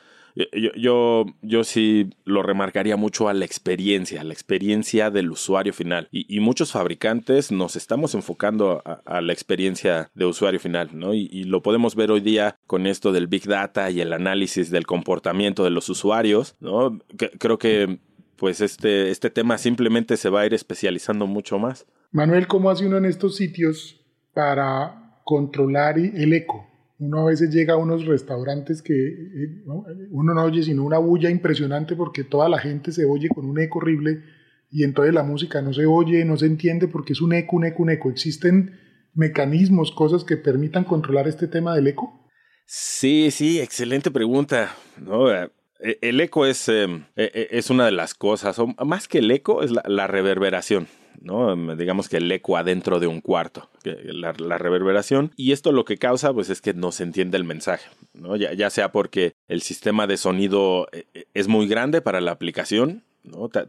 yo, 0.77 1.27
yo, 1.43 1.65
sí 1.65 2.11
lo 2.25 2.43
remarcaría 2.43 2.97
mucho 2.97 3.29
a 3.29 3.35
la 3.35 3.45
experiencia, 3.45 4.21
a 4.21 4.25
la 4.25 4.33
experiencia 4.33 5.11
del 5.11 5.31
usuario 5.31 5.73
final. 5.73 6.09
Y, 6.13 6.39
muchos 6.41 6.73
fabricantes 6.73 7.51
nos 7.51 7.77
estamos 7.77 8.15
enfocando 8.15 8.83
a, 8.85 9.21
la 9.21 9.33
experiencia 9.33 10.11
de 10.15 10.25
usuario 10.25 10.61
final, 10.61 10.91
¿no? 10.93 11.15
Y, 11.15 11.45
lo 11.45 11.63
podemos 11.63 11.95
ver 11.95 12.11
hoy 12.11 12.21
día 12.21 12.57
con 12.67 12.87
esto 12.87 13.13
del 13.13 13.27
Big 13.27 13.47
Data 13.47 13.91
y 13.91 14.01
el 14.01 14.13
análisis 14.13 14.71
del 14.71 14.87
comportamiento 14.87 15.65
de 15.65 15.71
los 15.71 15.89
usuarios, 15.89 16.57
¿no? 16.61 16.99
creo 17.39 17.59
que 17.59 17.99
pues 18.37 18.61
este, 18.61 19.11
este 19.11 19.31
tema 19.31 19.59
simplemente 19.59 20.17
se 20.17 20.31
va 20.31 20.43
a 20.43 20.47
ir 20.47 20.55
especializando 20.55 21.27
mucho 21.27 21.59
más. 21.59 21.87
Manuel, 22.13 22.47
¿cómo 22.47 22.71
hace 22.71 22.87
uno 22.87 22.97
en 22.97 23.05
estos 23.05 23.37
sitios 23.37 24.01
para 24.33 25.21
controlar 25.25 25.99
el 25.99 26.33
eco? 26.33 26.68
Uno 27.01 27.21
a 27.21 27.27
veces 27.27 27.51
llega 27.51 27.75
a 27.75 27.77
unos 27.77 28.07
restaurantes 28.07 28.83
que 28.83 28.95
eh, 28.95 29.63
uno 30.11 30.35
no 30.35 30.43
oye 30.43 30.63
sino 30.65 30.85
una 30.85 30.99
bulla 30.99 31.31
impresionante 31.31 31.95
porque 31.95 32.25
toda 32.25 32.49
la 32.49 32.59
gente 32.59 32.91
se 32.91 33.05
oye 33.05 33.29
con 33.29 33.45
un 33.45 33.61
eco 33.61 33.79
horrible 33.79 34.25
y 34.71 34.83
entonces 34.85 35.15
la 35.15 35.23
música 35.23 35.63
no 35.63 35.73
se 35.73 35.87
oye, 35.87 36.25
no 36.25 36.37
se 36.37 36.47
entiende 36.47 36.89
porque 36.89 37.13
es 37.13 37.21
un 37.21 37.33
eco, 37.33 37.57
un 37.57 37.67
eco, 37.67 37.83
un 37.83 37.91
eco. 37.91 38.11
¿Existen 38.11 38.79
mecanismos, 39.15 39.93
cosas 39.93 40.25
que 40.25 40.37
permitan 40.37 40.85
controlar 40.85 41.29
este 41.29 41.47
tema 41.47 41.75
del 41.75 41.87
eco? 41.87 42.29
Sí, 42.67 43.31
sí, 43.31 43.61
excelente 43.61 44.11
pregunta. 44.11 44.75
No, 45.01 45.33
eh, 45.33 45.51
el 46.03 46.21
eco 46.21 46.47
es, 46.47 46.69
eh, 46.69 46.89
es 47.17 47.71
una 47.71 47.87
de 47.87 47.93
las 47.93 48.15
cosas, 48.15 48.59
o 48.59 48.67
más 48.85 49.09
que 49.09 49.19
el 49.19 49.31
eco, 49.31 49.63
es 49.63 49.71
la 49.71 50.07
reverberación. 50.07 50.89
¿No? 51.21 51.77
Digamos 51.77 52.09
que 52.09 52.19
el 52.19 52.31
eco 52.31 52.57
adentro 52.57 53.01
de 53.01 53.07
un 53.07 53.21
cuarto, 53.21 53.69
la, 53.85 54.33
reverberación. 54.33 55.33
Y 55.37 55.53
esto 55.53 55.73
lo 55.73 55.85
que 55.85 55.99
causa, 55.99 56.33
pues, 56.33 56.51
es 56.51 56.61
que 56.61 56.75
no 56.75 56.93
se 56.93 57.03
entiende 57.03 57.37
el 57.37 57.45
mensaje. 57.45 57.89
Ya, 58.57 58.71
sea 58.71 58.93
porque 58.93 59.35
el 59.49 59.63
sistema 59.63 60.07
de 60.07 60.17
sonido 60.17 60.89
eh, 60.93 61.07
eh, 61.15 61.27
es 61.35 61.49
muy 61.49 61.69
grande 61.69 62.01
para 62.01 62.21
la 62.21 62.33
aplicación. 62.33 63.05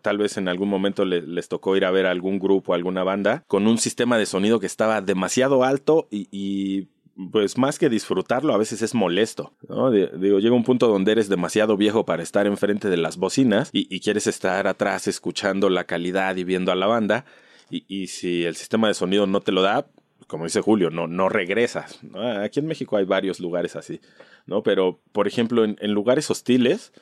Tal 0.01 0.17
vez 0.17 0.37
en 0.37 0.47
algún 0.47 0.69
momento 0.69 1.03
les 1.03 1.49
tocó 1.49 1.75
ir 1.75 1.83
a 1.83 1.91
ver 1.91 2.05
a 2.05 2.11
algún 2.11 2.39
grupo, 2.39 2.73
alguna 2.73 3.03
banda, 3.03 3.43
con 3.47 3.67
un 3.67 3.77
sistema 3.77 4.17
de 4.17 4.25
sonido 4.25 4.59
que 4.61 4.65
estaba 4.65 5.01
demasiado 5.01 5.63
alto 5.63 6.07
y, 6.11 6.87
pues 7.31 7.57
más 7.57 7.77
que 7.79 7.89
disfrutarlo, 7.89 8.53
a 8.53 8.57
veces 8.57 8.81
es 8.81 8.95
molesto. 8.95 9.53
Digo, 9.61 10.39
llega 10.39 10.55
un 10.55 10.63
punto 10.63 10.87
donde 10.87 11.11
eres 11.11 11.27
demasiado 11.27 11.75
viejo 11.75 12.05
para 12.05 12.23
estar 12.23 12.47
enfrente 12.47 12.89
de 12.89 12.97
las 12.97 13.17
bocinas 13.17 13.69
y, 13.73 13.99
quieres 13.99 14.27
estar 14.27 14.67
atrás 14.67 15.07
escuchando 15.07 15.69
la 15.69 15.83
calidad 15.83 16.37
y 16.37 16.43
viendo 16.43 16.71
a 16.71 16.75
la 16.75 16.87
banda. 16.87 17.25
Y, 17.69 18.07
si 18.07 18.45
el 18.45 18.55
sistema 18.55 18.87
de 18.87 18.93
sonido 18.93 19.27
no 19.27 19.41
te 19.41 19.51
lo 19.51 19.61
da, 19.61 19.87
como 20.27 20.45
dice 20.45 20.61
Julio, 20.61 20.89
no, 20.89 21.07
no 21.07 21.27
regresas. 21.27 21.99
Aquí 22.41 22.59
en 22.59 22.67
México 22.67 22.95
hay 22.97 23.05
varios 23.05 23.39
lugares 23.39 23.75
así, 23.75 23.99
¿no? 24.45 24.63
Pero, 24.63 25.01
por 25.11 25.27
ejemplo, 25.27 25.65
en, 25.65 25.75
en 25.81 25.91
lugares 25.91 26.29
hostiles, 26.31 26.93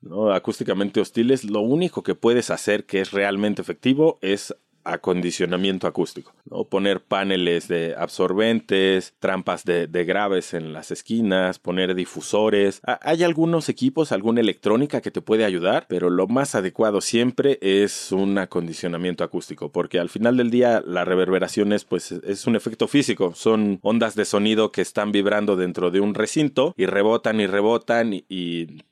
¿no? 0.00 0.32
acústicamente 0.32 1.00
hostiles, 1.00 1.44
lo 1.44 1.60
único 1.60 2.02
que 2.02 2.14
puedes 2.14 2.50
hacer 2.50 2.84
que 2.84 3.00
es 3.00 3.12
realmente 3.12 3.62
efectivo 3.62 4.18
es 4.22 4.54
acondicionamiento 4.84 5.86
acústico, 5.86 6.34
¿no? 6.44 6.64
Poner 6.64 7.00
paneles 7.00 7.68
de 7.68 7.94
absorbentes, 7.96 9.14
trampas 9.18 9.64
de, 9.64 9.86
graves 10.04 10.54
en 10.54 10.72
las 10.72 10.90
esquinas, 10.90 11.58
poner 11.58 11.94
difusores. 11.94 12.80
Hay 12.84 13.22
algunos 13.22 13.68
equipos, 13.68 14.12
alguna 14.12 14.40
electrónica 14.40 15.00
que 15.00 15.10
te 15.10 15.20
puede 15.20 15.44
ayudar, 15.44 15.86
pero 15.88 16.10
lo 16.10 16.26
más 16.26 16.54
adecuado 16.54 17.00
siempre 17.00 17.58
es 17.60 18.12
un 18.12 18.38
acondicionamiento 18.38 19.24
acústico, 19.24 19.70
porque 19.70 19.98
al 20.00 20.08
final 20.08 20.36
del 20.36 20.50
día 20.50 20.82
la 20.84 21.04
reverberación 21.04 21.72
es, 21.72 21.84
pues, 21.84 22.12
es 22.12 22.46
un 22.46 22.56
efecto 22.56 22.88
físico, 22.88 23.32
son 23.34 23.78
ondas 23.82 24.14
de 24.14 24.24
sonido 24.24 24.72
que 24.72 24.82
están 24.82 25.12
vibrando 25.12 25.56
dentro 25.56 25.90
de 25.90 26.00
un 26.00 26.14
recinto 26.14 26.74
y 26.76 26.86
rebotan 26.86 27.40
y 27.40 27.46
rebotan 27.46 28.12
y, 28.12 28.82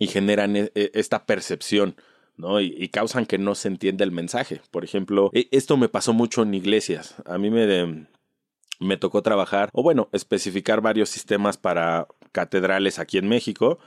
generan 0.00 0.56
e, 0.56 0.70
e, 0.74 0.90
esta 0.94 1.24
percepción 1.26 1.96
¿no? 2.38 2.60
Y, 2.60 2.88
causan 2.88 3.26
que 3.26 3.36
no 3.36 3.54
se 3.54 3.68
entienda 3.68 4.04
el 4.04 4.12
mensaje. 4.12 4.62
Por 4.70 4.84
ejemplo, 4.84 5.30
e, 5.34 5.48
esto 5.50 5.76
me 5.76 5.88
pasó 5.88 6.12
mucho 6.12 6.42
en 6.42 6.54
iglesias. 6.54 7.16
A 7.26 7.36
mí 7.36 7.50
me, 7.50 8.06
me 8.80 8.96
tocó 8.96 9.22
trabajar, 9.22 9.68
o 9.72 9.82
bueno, 9.82 10.08
especificar 10.12 10.80
varios 10.80 11.10
sistemas 11.10 11.58
para 11.58 12.06
catedrales 12.32 12.98
aquí 12.98 13.18
en 13.18 13.28
México. 13.28 13.78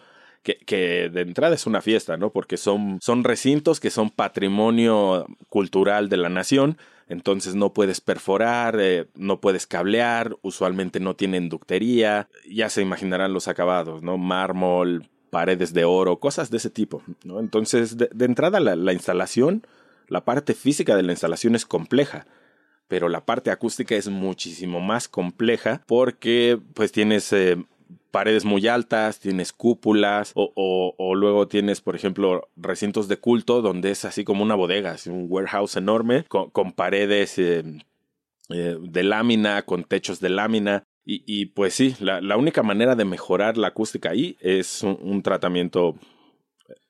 Que, 0.44 0.58
que, 0.58 1.10
de 1.10 1.22
entrada 1.22 1.54
es 1.54 1.68
una 1.68 1.82
fiesta, 1.82 2.18
¿no? 2.18 2.32
Porque 2.32 2.58
son, 2.58 2.98
son 3.00 3.24
recintos 3.24 3.80
que 3.80 3.92
son 3.92 4.10
patrimonio 4.10 5.28
cultural 5.50 6.10
de 6.10 6.18
la 6.18 6.30
nación, 6.30 6.80
entonces 7.08 7.54
no 7.54 7.74
puedes 7.74 8.02
perforar, 8.02 8.78
eh, 8.80 9.08
no 9.14 9.40
puedes 9.40 9.68
cablear, 9.68 10.36
usualmente 10.42 11.00
no 11.00 11.16
tienen 11.16 11.48
ductería, 11.48 12.28
ya 12.50 12.70
se 12.70 12.82
imaginarán 12.82 13.34
los 13.34 13.48
acabados, 13.48 14.02
¿no? 14.02 14.18
Mármol, 14.18 15.12
paredes 15.32 15.74
de 15.74 15.86
oro, 15.86 16.20
cosas 16.20 16.52
de 16.52 16.58
ese 16.58 16.70
tipo. 16.70 17.02
Entonces, 17.24 17.98
de, 17.98 18.26
entrada, 18.26 18.60
la, 18.60 18.94
instalación, 18.94 19.65
la 20.08 20.24
parte 20.24 20.54
física 20.54 20.96
de 20.96 21.02
la 21.02 21.13
instalación 21.13 21.56
es 21.56 21.65
compleja, 21.65 22.28
pero 22.88 23.10
la 23.10 23.26
parte 23.26 23.50
acústica 23.50 23.96
es 23.96 24.10
muchísimo 24.10 24.82
más 24.82 25.08
compleja 25.08 25.82
porque 25.88 26.60
pues 26.76 26.91
tienes 26.91 27.32
eh, 27.34 27.58
paredes 28.12 28.44
muy 28.44 28.67
altas, 28.67 29.20
tienes 29.20 29.54
cúpulas 29.54 30.34
o, 30.36 31.15
luego 31.15 31.48
tienes, 31.48 31.80
por 31.80 31.96
ejemplo, 31.96 32.50
recintos 32.58 33.08
de 33.08 33.17
culto 33.17 33.62
donde 33.62 33.91
es 33.91 34.06
así 34.06 34.24
como 34.24 34.44
una 34.44 34.56
bodega, 34.56 34.98
un 35.08 35.28
warehouse 35.30 35.78
enorme 35.78 36.26
con, 36.28 36.74
paredes 36.74 37.39
eh, 37.39 37.63
eh, 38.50 38.78
de 38.82 39.04
lámina, 39.04 39.63
con 39.63 39.86
techos 39.86 40.20
de 40.20 40.30
lámina. 40.30 40.84
Y, 41.04 41.48
pues 41.48 41.74
sí, 41.74 41.96
la, 42.00 42.38
única 42.38 42.62
manera 42.62 42.96
de 42.96 43.06
mejorar 43.06 43.58
la 43.58 43.70
acústica 43.70 44.12
ahí 44.12 44.38
es 44.40 44.84
un, 44.84 45.24
tratamiento 45.24 45.96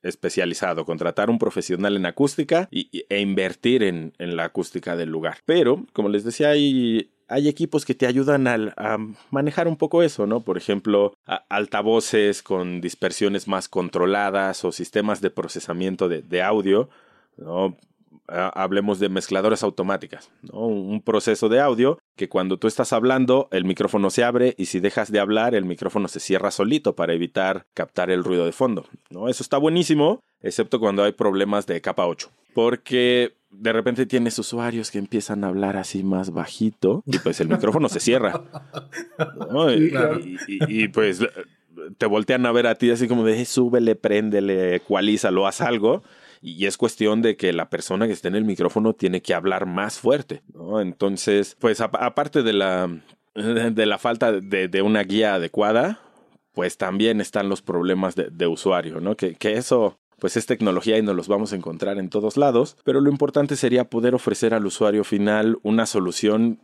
especializado, 0.03 0.85
contratar 0.85 1.29
un 1.29 1.39
profesional 1.39 1.95
en 1.95 2.05
acústica 2.05 2.67
y, 2.71 3.05
e 3.09 3.19
invertir 3.21 3.83
en, 3.83 4.13
la 4.19 4.45
acústica 4.45 4.97
del 4.97 5.09
lugar. 5.09 5.37
Pero, 5.45 5.85
como 5.93 6.09
les 6.09 6.25
decía, 6.25 6.49
hay, 6.49 7.09
hay 7.29 7.47
equipos 7.47 7.85
que 7.85 7.95
te 7.95 8.05
ayudan 8.05 8.47
a, 8.47 8.97
manejar 9.29 9.69
un 9.69 9.77
poco 9.77 10.03
eso, 10.03 10.27
¿no? 10.27 10.41
Por 10.41 10.57
ejemplo, 10.57 11.13
altavoces 11.49 12.43
con 12.43 12.81
dispersiones 12.81 13.47
más 13.47 13.69
controladas 13.69 14.65
o 14.65 14.73
sistemas 14.73 15.21
de 15.21 15.29
procesamiento 15.29 16.09
de, 16.09 16.21
de 16.21 16.41
audio, 16.41 16.89
¿no? 17.37 17.77
Hablemos 18.27 18.99
de 18.99 19.09
mezcladoras 19.09 19.63
automáticas, 19.63 20.31
¿no? 20.41 20.67
un 20.67 21.01
proceso 21.01 21.49
de 21.49 21.59
audio 21.59 21.99
que 22.15 22.29
cuando 22.29 22.57
tú 22.57 22.67
estás 22.67 22.93
hablando 22.93 23.47
el 23.51 23.65
micrófono 23.65 24.09
se 24.09 24.23
abre 24.23 24.55
y 24.57 24.65
si 24.65 24.79
dejas 24.79 25.11
de 25.11 25.19
hablar 25.19 25.55
el 25.55 25.65
micrófono 25.65 26.07
se 26.07 26.19
cierra 26.19 26.51
solito 26.51 26.95
para 26.95 27.13
evitar 27.13 27.65
captar 27.73 28.09
el 28.09 28.23
ruido 28.23 28.45
de 28.45 28.51
fondo. 28.51 28.85
¿no? 29.09 29.27
Eso 29.27 29.43
está 29.43 29.57
buenísimo, 29.57 30.21
excepto 30.41 30.79
cuando 30.79 31.03
hay 31.03 31.11
problemas 31.11 31.65
de 31.65 31.81
capa 31.81 32.05
8, 32.05 32.29
porque 32.53 33.35
de 33.49 33.73
repente 33.73 34.05
tienes 34.05 34.39
usuarios 34.39 34.91
que 34.91 34.97
empiezan 34.97 35.43
a 35.43 35.47
hablar 35.47 35.75
así 35.75 36.03
más 36.03 36.31
bajito 36.31 37.03
y 37.05 37.19
pues 37.19 37.39
el 37.41 37.49
micrófono 37.49 37.89
se 37.89 37.99
cierra. 37.99 38.41
y, 40.47 40.87
pues 40.89 41.21
te 41.97 42.05
voltean 42.05 42.45
a 42.45 42.51
ver 42.51 42.67
a 42.67 42.75
ti 42.75 42.91
así 42.91 43.07
como 43.07 43.25
de 43.25 43.43
súbele, 43.45 43.95
préndele, 43.95 44.75
ecualízalo, 44.75 45.47
haz 45.47 45.61
algo 45.61 46.03
y 46.41 46.65
es 46.65 46.77
cuestión 46.77 47.21
de 47.21 47.37
que 47.37 47.53
la 47.53 47.69
persona 47.69 48.07
que 48.07 48.13
esté 48.13 48.27
en 48.27 48.35
el 48.35 48.45
micrófono 48.45 48.93
tiene 48.93 49.21
que 49.21 49.35
hablar 49.35 49.67
más 49.67 49.99
fuerte, 49.99 50.41
¿no? 50.53 50.81
Entonces, 50.81 51.55
pues 51.59 51.81
aparte 51.81 52.41
de 52.41 52.53
la, 52.53 52.89
de 53.35 53.85
la 53.85 53.97
falta 53.99 54.31
de, 54.31 54.81
una 54.81 55.03
guía 55.03 55.35
adecuada, 55.35 55.99
pues 56.53 56.77
también 56.77 57.21
están 57.21 57.47
los 57.47 57.61
problemas 57.61 58.15
de, 58.15 58.47
usuario, 58.47 58.99
¿no? 58.99 59.15
Que, 59.15 59.35
que 59.35 59.53
eso 59.53 59.97
pues 60.19 60.37
es 60.37 60.45
tecnología 60.45 60.99
y 60.99 61.01
nos 61.01 61.15
los 61.15 61.27
vamos 61.27 61.51
a 61.51 61.55
encontrar 61.55 61.97
en 61.97 62.09
todos 62.09 62.37
lados, 62.37 62.77
pero 62.83 63.01
lo 63.01 63.09
importante 63.09 63.55
sería 63.55 63.89
poder 63.89 64.13
ofrecer 64.13 64.53
al 64.53 64.67
usuario 64.67 65.03
final 65.03 65.57
una 65.63 65.87
solución 65.87 66.59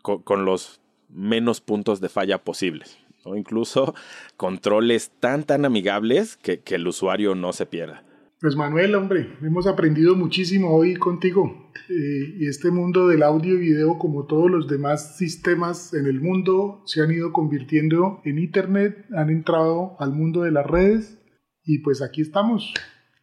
con, 0.00 0.46
los 0.46 0.80
menos 1.10 1.60
puntos 1.60 2.00
de 2.00 2.08
falla 2.08 2.42
posibles, 2.42 2.96
o 3.24 3.36
incluso 3.36 3.94
controles 4.38 5.10
tan 5.20 5.44
tan 5.44 5.66
amigables 5.66 6.38
que, 6.38 6.60
que 6.60 6.76
el 6.76 6.88
usuario 6.88 7.34
no 7.34 7.52
se 7.52 7.66
pierda. 7.66 8.05
Pues 8.46 8.54
Manuel, 8.54 8.94
hombre, 8.94 9.36
hemos 9.42 9.66
aprendido 9.66 10.14
muchísimo 10.14 10.72
hoy 10.72 10.94
contigo. 10.94 11.72
Eh, 11.88 12.36
y 12.38 12.46
este 12.46 12.70
mundo 12.70 13.08
del 13.08 13.24
audio 13.24 13.54
y 13.54 13.58
video, 13.58 13.98
como 13.98 14.26
todos 14.26 14.48
los 14.48 14.68
demás 14.68 15.16
sistemas 15.16 15.92
en 15.94 16.06
el 16.06 16.20
mundo, 16.20 16.80
se 16.86 17.02
han 17.02 17.10
ido 17.10 17.32
convirtiendo 17.32 18.20
en 18.24 18.38
Internet, 18.38 19.04
han 19.16 19.30
entrado 19.30 19.96
al 19.98 20.12
mundo 20.12 20.42
de 20.42 20.52
las 20.52 20.64
redes 20.64 21.18
y 21.64 21.80
pues 21.80 22.02
aquí 22.02 22.20
estamos. 22.20 22.72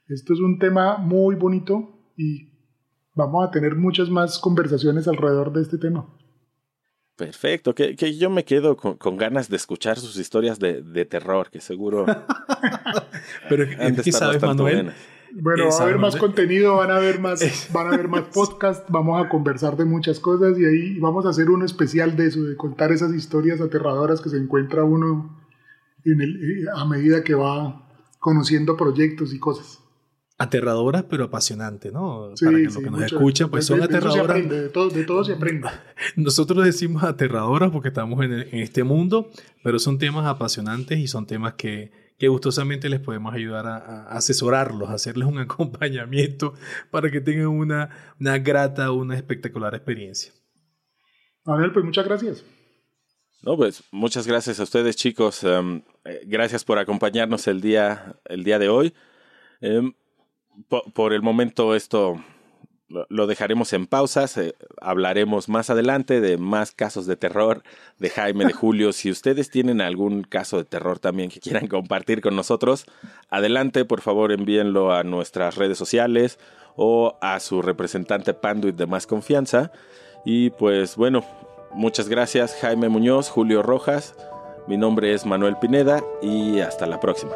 Esto 0.09 0.33
es 0.33 0.41
un 0.41 0.59
tema 0.59 0.97
muy 0.97 1.35
bonito 1.35 2.11
y 2.17 2.49
vamos 3.15 3.47
a 3.47 3.51
tener 3.51 3.77
muchas 3.77 4.09
más 4.09 4.37
conversaciones 4.39 5.07
alrededor 5.07 5.53
de 5.53 5.61
este 5.61 5.77
tema. 5.77 6.05
Perfecto, 7.15 7.73
que, 7.73 7.95
yo 8.17 8.29
me 8.29 8.43
quedo 8.43 8.75
con, 8.75 9.15
ganas 9.15 9.47
de 9.47 9.55
escuchar 9.55 9.99
sus 9.99 10.17
historias 10.17 10.59
de, 10.59 11.05
terror, 11.05 11.49
que 11.49 11.61
seguro. 11.61 12.05
Pero 13.49 13.65
¿qué 14.03 14.11
sabes, 14.11 14.41
Manuel? 14.41 14.91
Bueno, 15.41 15.69
va 15.69 15.77
a 15.77 15.81
haber 15.83 15.97
más 15.97 16.15
contenido, 16.15 16.75
van 16.75 16.91
a 16.91 16.97
haber 16.97 17.19
más, 17.19 17.69
van 17.73 17.87
a 17.87 17.93
haber 17.93 18.07
más 18.07 18.23
podcasts, 18.33 18.85
vamos 18.89 19.23
a 19.23 19.29
conversar 19.29 19.75
de 19.77 19.85
muchas 19.85 20.19
cosas 20.19 20.57
y 20.59 20.65
ahí 20.65 20.99
vamos 20.99 21.25
a 21.25 21.29
hacer 21.29 21.49
un 21.49 21.63
especial 21.63 22.15
de 22.15 22.27
eso, 22.27 22.43
de 22.43 22.55
contar 22.55 22.91
esas 22.91 23.13
historias 23.13 23.59
aterradoras 23.61 24.21
que 24.21 24.29
se 24.29 24.37
encuentra 24.37 24.83
uno 24.83 25.39
en 26.05 26.21
el, 26.21 26.35
eh, 26.35 26.65
a 26.75 26.85
medida 26.85 27.23
que 27.23 27.33
va 27.33 27.89
conociendo 28.19 28.77
proyectos 28.77 29.33
y 29.33 29.39
cosas 29.39 29.83
aterradoras 30.37 31.05
pero 31.09 31.25
apasionantes, 31.25 31.91
¿no? 31.91 32.33
Para 32.39 32.57
que 32.57 32.63
los 32.63 32.77
que 32.77 32.89
nos 32.89 33.01
escuchan, 33.03 33.49
pues 33.49 33.65
son 33.65 33.81
aterradoras. 33.81 34.49
De, 34.49 34.69
todo, 34.69 35.23
se 35.23 35.33
aprende. 35.33 35.67
Nosotros 36.15 36.65
decimos 36.65 37.03
aterradoras 37.03 37.71
porque 37.71 37.89
estamos 37.89 38.23
en, 38.23 38.33
este 38.51 38.83
mundo, 38.83 39.29
pero 39.63 39.79
son 39.79 39.97
temas 39.97 40.25
apasionantes 40.25 40.99
y 40.99 41.07
son 41.07 41.25
temas 41.25 41.53
que, 41.53 41.91
que 42.17 42.27
gustosamente 42.27 42.89
les 42.89 42.99
podemos 42.99 43.33
ayudar 43.33 43.65
a, 43.67 44.07
asesorarlos, 44.07 44.89
a 44.89 44.93
hacerles 44.93 45.27
un 45.27 45.37
acompañamiento 45.39 46.53
para 46.91 47.09
que 47.11 47.21
tengan 47.21 47.47
una, 47.47 47.89
una 48.19 48.37
grata, 48.39 48.91
una 48.91 49.15
espectacular 49.15 49.75
experiencia. 49.75 50.31
Manuel, 51.45 51.71
pues 51.73 51.83
muchas 51.85 52.05
gracias. 52.05 52.45
No, 53.43 53.57
pues 53.57 53.83
muchas 53.91 54.25
gracias 54.25 54.59
a 54.61 54.63
ustedes, 54.63 54.95
chicos. 54.95 55.43
Eh, 55.43 55.81
gracias 56.25 56.63
por 56.63 56.79
acompañarnos 56.79 57.47
el 57.47 57.59
día, 57.59 58.15
el 58.25 58.45
día 58.45 58.57
de 58.57 58.69
hoy. 58.69 58.93
Em, 59.59 59.93
por, 60.93 61.13
el 61.13 61.21
momento 61.21 61.75
esto 61.75 62.23
lo 63.09 63.27
dejaremos 63.27 63.73
en 63.73 63.87
pausas. 63.87 64.37
Eh, 64.37 64.55
hablaremos 64.81 65.49
más 65.49 65.69
adelante 65.69 66.21
de 66.21 66.37
más 66.37 66.71
casos 66.71 67.05
de 67.05 67.15
terror 67.15 67.63
de 67.99 68.09
Jaime, 68.09 68.45
de 68.45 68.53
Julio. 68.53 68.93
Si 68.93 69.09
ustedes 69.11 69.49
tienen 69.49 69.81
algún 69.81 70.23
caso 70.23 70.57
de 70.57 70.65
terror 70.65 70.99
también 70.99 71.29
que 71.29 71.39
quieran 71.39 71.67
compartir 71.67 72.21
con 72.21 72.35
nosotros, 72.35 72.85
adelante, 73.29 73.85
por 73.85 74.01
favor 74.01 74.31
envíenlo 74.31 74.93
a 74.93 75.03
nuestras 75.03 75.55
redes 75.55 75.77
sociales 75.77 76.39
o 76.75 77.17
a 77.21 77.39
su 77.39 77.61
representante 77.61 78.33
Panduit 78.33 78.75
de 78.75 78.87
más 78.87 79.07
confianza. 79.07 79.71
Y 80.25 80.51
pues 80.51 80.95
bueno, 80.95 81.23
muchas 81.73 82.09
gracias 82.09 82.55
Jaime 82.61 82.89
Muñoz, 82.89 83.29
Julio 83.29 83.61
Rojas. 83.61 84.15
Mi 84.67 84.77
nombre 84.77 85.13
es 85.13 85.25
Manuel 85.25 85.57
Pineda 85.57 86.01
y 86.21 86.59
hasta 86.61 86.85
la 86.85 86.99
próxima. 86.99 87.33